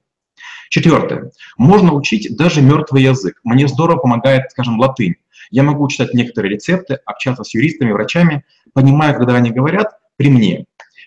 Четвертое. 0.69 1.31
Можно 1.57 1.93
учить 1.93 2.35
даже 2.35 2.61
мертвый 2.61 3.03
язык. 3.03 3.39
Мне 3.45 3.69
здорово 3.69 3.99
помогает, 3.99 4.51
скажем, 4.51 4.81
латынь. 4.81 5.15
Я 5.49 5.63
могу 5.63 5.87
читать 5.87 6.13
некоторые 6.13 6.55
рецепты, 6.55 6.99
общаться 7.05 7.45
с 7.45 7.53
юристами, 7.53 7.93
врачами, 7.93 8.43
понимая, 8.73 9.13
когда 9.13 9.35
они 9.35 9.51
говорят, 9.51 9.93
при 10.17 10.29
мне. 10.29 10.65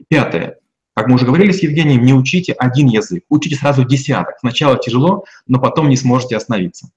Пятое. 0.09 0.57
Как 0.95 1.09
мы 1.09 1.17
уже 1.17 1.27
говорили 1.27 1.53
с 1.53 1.63
Евгением, 1.63 2.03
не 2.07 2.15
учите 2.15 2.55
один 2.55 2.87
язык, 2.87 3.25
учите 3.29 3.57
сразу 3.57 3.85
десяток. 3.85 4.39
Сначала 4.41 4.79
тяжело, 4.79 5.27
но 5.47 5.61
потом 5.61 5.91
не 5.91 5.99
сможете 5.99 6.39
остановиться. 6.39 6.89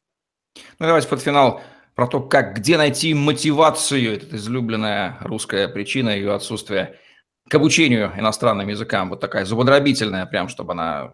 Ну, 0.80 0.86
давайте 0.86 1.10
под 1.10 1.21
финал 1.21 1.62
про 1.95 2.08
то, 2.08 2.21
как, 2.21 2.56
где 2.56 2.77
найти 2.77 3.13
мотивацию, 3.13 4.15
это 4.15 4.36
излюбленная 4.36 5.17
русская 5.21 5.67
причина 5.67 6.10
ее 6.10 6.34
отсутствия 6.34 6.99
к 7.47 7.56
обучению 7.56 8.12
иностранным 8.17 8.67
языкам, 8.67 9.10
вот 9.10 9.19
такая 9.19 9.45
зубодробительная, 9.45 10.25
прям, 10.25 10.47
чтобы 10.47 10.73
она 10.73 11.13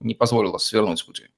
не 0.00 0.14
позволила 0.14 0.58
свернуть 0.58 0.98
с 0.98 1.02
пути. 1.02 1.28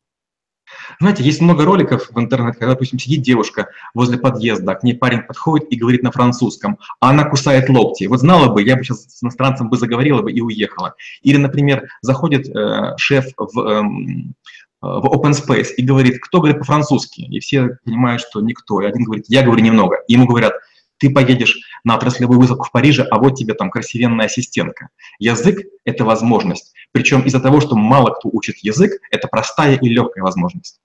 Знаете, 1.00 1.22
есть 1.22 1.40
много 1.40 1.64
роликов 1.64 2.08
в 2.10 2.18
интернете, 2.18 2.58
когда, 2.58 2.74
допустим, 2.74 2.98
сидит 2.98 3.22
девушка 3.22 3.68
возле 3.92 4.18
подъезда, 4.18 4.74
к 4.74 4.82
ней 4.82 4.94
парень 4.94 5.22
подходит 5.22 5.70
и 5.70 5.76
говорит 5.76 6.02
на 6.02 6.10
французском, 6.10 6.78
а 7.00 7.10
она 7.10 7.24
кусает 7.24 7.68
локти. 7.68 8.04
Вот 8.04 8.20
знала 8.20 8.52
бы, 8.52 8.62
я 8.62 8.76
бы 8.76 8.82
сейчас 8.82 9.04
с 9.04 9.22
иностранцем 9.22 9.68
бы 9.68 9.76
заговорила 9.76 10.22
бы 10.22 10.32
и 10.32 10.40
уехала. 10.40 10.94
Или, 11.22 11.36
например, 11.36 11.88
заходит 12.00 12.48
э, 12.48 12.96
шеф 12.96 13.26
в, 13.36 13.60
э, 13.60 13.82
в 14.84 15.06
open 15.06 15.32
space 15.32 15.74
и 15.76 15.82
говорит, 15.82 16.18
кто 16.20 16.40
говорит 16.40 16.58
по-французски, 16.58 17.22
и 17.22 17.40
все 17.40 17.78
понимают, 17.84 18.20
что 18.20 18.40
никто. 18.40 18.82
И 18.82 18.86
один 18.86 19.04
говорит, 19.04 19.24
я 19.28 19.42
говорю 19.42 19.62
немного. 19.62 19.96
И 20.08 20.12
ему 20.12 20.26
говорят, 20.26 20.54
ты 20.98 21.10
поедешь 21.10 21.58
на 21.84 21.94
отраслевую 21.94 22.38
выставку 22.38 22.64
в 22.64 22.72
Париже, 22.72 23.02
а 23.10 23.18
вот 23.18 23.34
тебе 23.34 23.54
там 23.54 23.70
красивенная 23.70 24.26
ассистентка. 24.26 24.90
Язык– 25.18 25.58
это 25.84 26.04
возможность. 26.04 26.72
Причем 26.92 27.22
из-за 27.22 27.40
того, 27.40 27.60
что 27.60 27.76
мало 27.76 28.10
кто 28.10 28.28
учит 28.30 28.58
язык, 28.58 28.92
это 29.10 29.26
простая 29.28 29.76
и 29.76 29.88
легкая 29.88 30.22
возможность. 30.22 30.80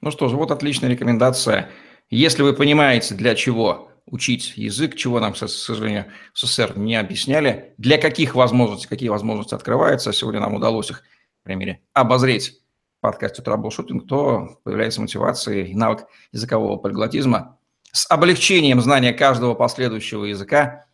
Ну 0.00 0.10
что 0.10 0.28
же, 0.28 0.36
вот 0.36 0.50
отличная 0.50 0.90
рекомендация 0.90 1.70
Если 2.08 2.42
вы 2.42 2.54
понимаете, 2.54 3.14
для 3.14 3.34
чего 3.34 3.90
учить 4.06 4.54
язык, 4.56 4.94
чего 4.94 5.20
нам, 5.20 5.32
к 5.32 5.36
сожалению, 5.36 6.06
в 6.32 6.38
СССР 6.38 6.72
не 6.76 6.96
объясняли, 6.96 7.74
для 7.78 7.98
каких 7.98 8.34
возможностей, 8.34 8.88
какие 8.88 9.08
возможности 9.08 9.54
открываются, 9.54 10.12
сегодня 10.12 10.40
нам 10.40 10.54
удалось 10.54 10.90
их, 10.90 11.02
по 11.42 11.50
крайней 11.50 11.80
обозреть 11.92 12.60
подкасте 13.00 13.42
«Траблшутинг», 13.42 14.06
то 14.06 14.58
появляется 14.64 15.00
мотивация 15.00 15.64
и 15.64 15.74
навык 15.74 16.06
языкового 16.32 16.76
полиглотизма 16.76 17.58
с 17.92 18.10
облегчением 18.10 18.80
знания 18.80 19.12
каждого 19.12 19.54
последующего 19.54 20.24
языка 20.24 20.86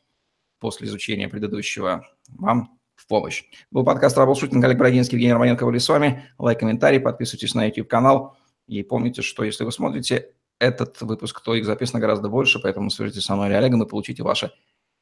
после 0.58 0.86
изучения 0.86 1.28
предыдущего 1.28 2.06
вам 2.28 2.78
в 2.94 3.06
помощь. 3.06 3.44
Был 3.70 3.84
подкаст 3.84 4.14
«Траблшутинг», 4.14 4.64
Олег 4.64 4.78
Брагинский, 4.78 5.16
Евгений 5.16 5.32
Романенко 5.32 5.64
были 5.64 5.78
с 5.78 5.88
вами. 5.88 6.24
Лайк, 6.38 6.60
комментарий, 6.60 7.00
подписывайтесь 7.00 7.54
на 7.54 7.66
YouTube-канал. 7.66 8.36
И 8.68 8.82
помните, 8.82 9.22
что 9.22 9.42
если 9.42 9.64
вы 9.64 9.72
смотрите 9.72 10.32
этот 10.60 11.00
выпуск, 11.00 11.40
то 11.40 11.54
их 11.54 11.64
записано 11.64 11.98
гораздо 11.98 12.28
больше, 12.28 12.60
поэтому 12.60 12.90
свяжитесь 12.90 13.24
со 13.24 13.34
мной 13.34 13.48
или 13.48 13.54
Олегом 13.54 13.82
и 13.82 13.88
получите 13.88 14.22
ваши 14.22 14.52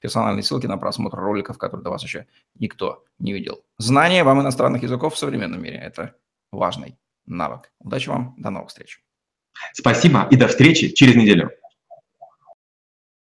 персональные 0.00 0.42
ссылки 0.42 0.66
на 0.66 0.78
просмотр 0.78 1.18
роликов, 1.18 1.58
которые 1.58 1.84
до 1.84 1.90
вас 1.90 2.02
еще 2.02 2.26
никто 2.58 3.04
не 3.18 3.34
видел. 3.34 3.62
Знание 3.76 4.24
вам 4.24 4.40
иностранных 4.40 4.82
языков 4.82 5.14
в 5.14 5.18
современном 5.18 5.62
мире– 5.62 5.76
это 5.84 6.14
важный 6.52 6.98
навык. 7.26 7.72
Удачи 7.78 8.08
вам, 8.08 8.34
до 8.38 8.50
новых 8.50 8.68
встреч. 8.68 9.02
Спасибо 9.72 10.26
и 10.30 10.36
до 10.36 10.48
встречи 10.48 10.88
через 10.90 11.16
неделю. 11.16 11.50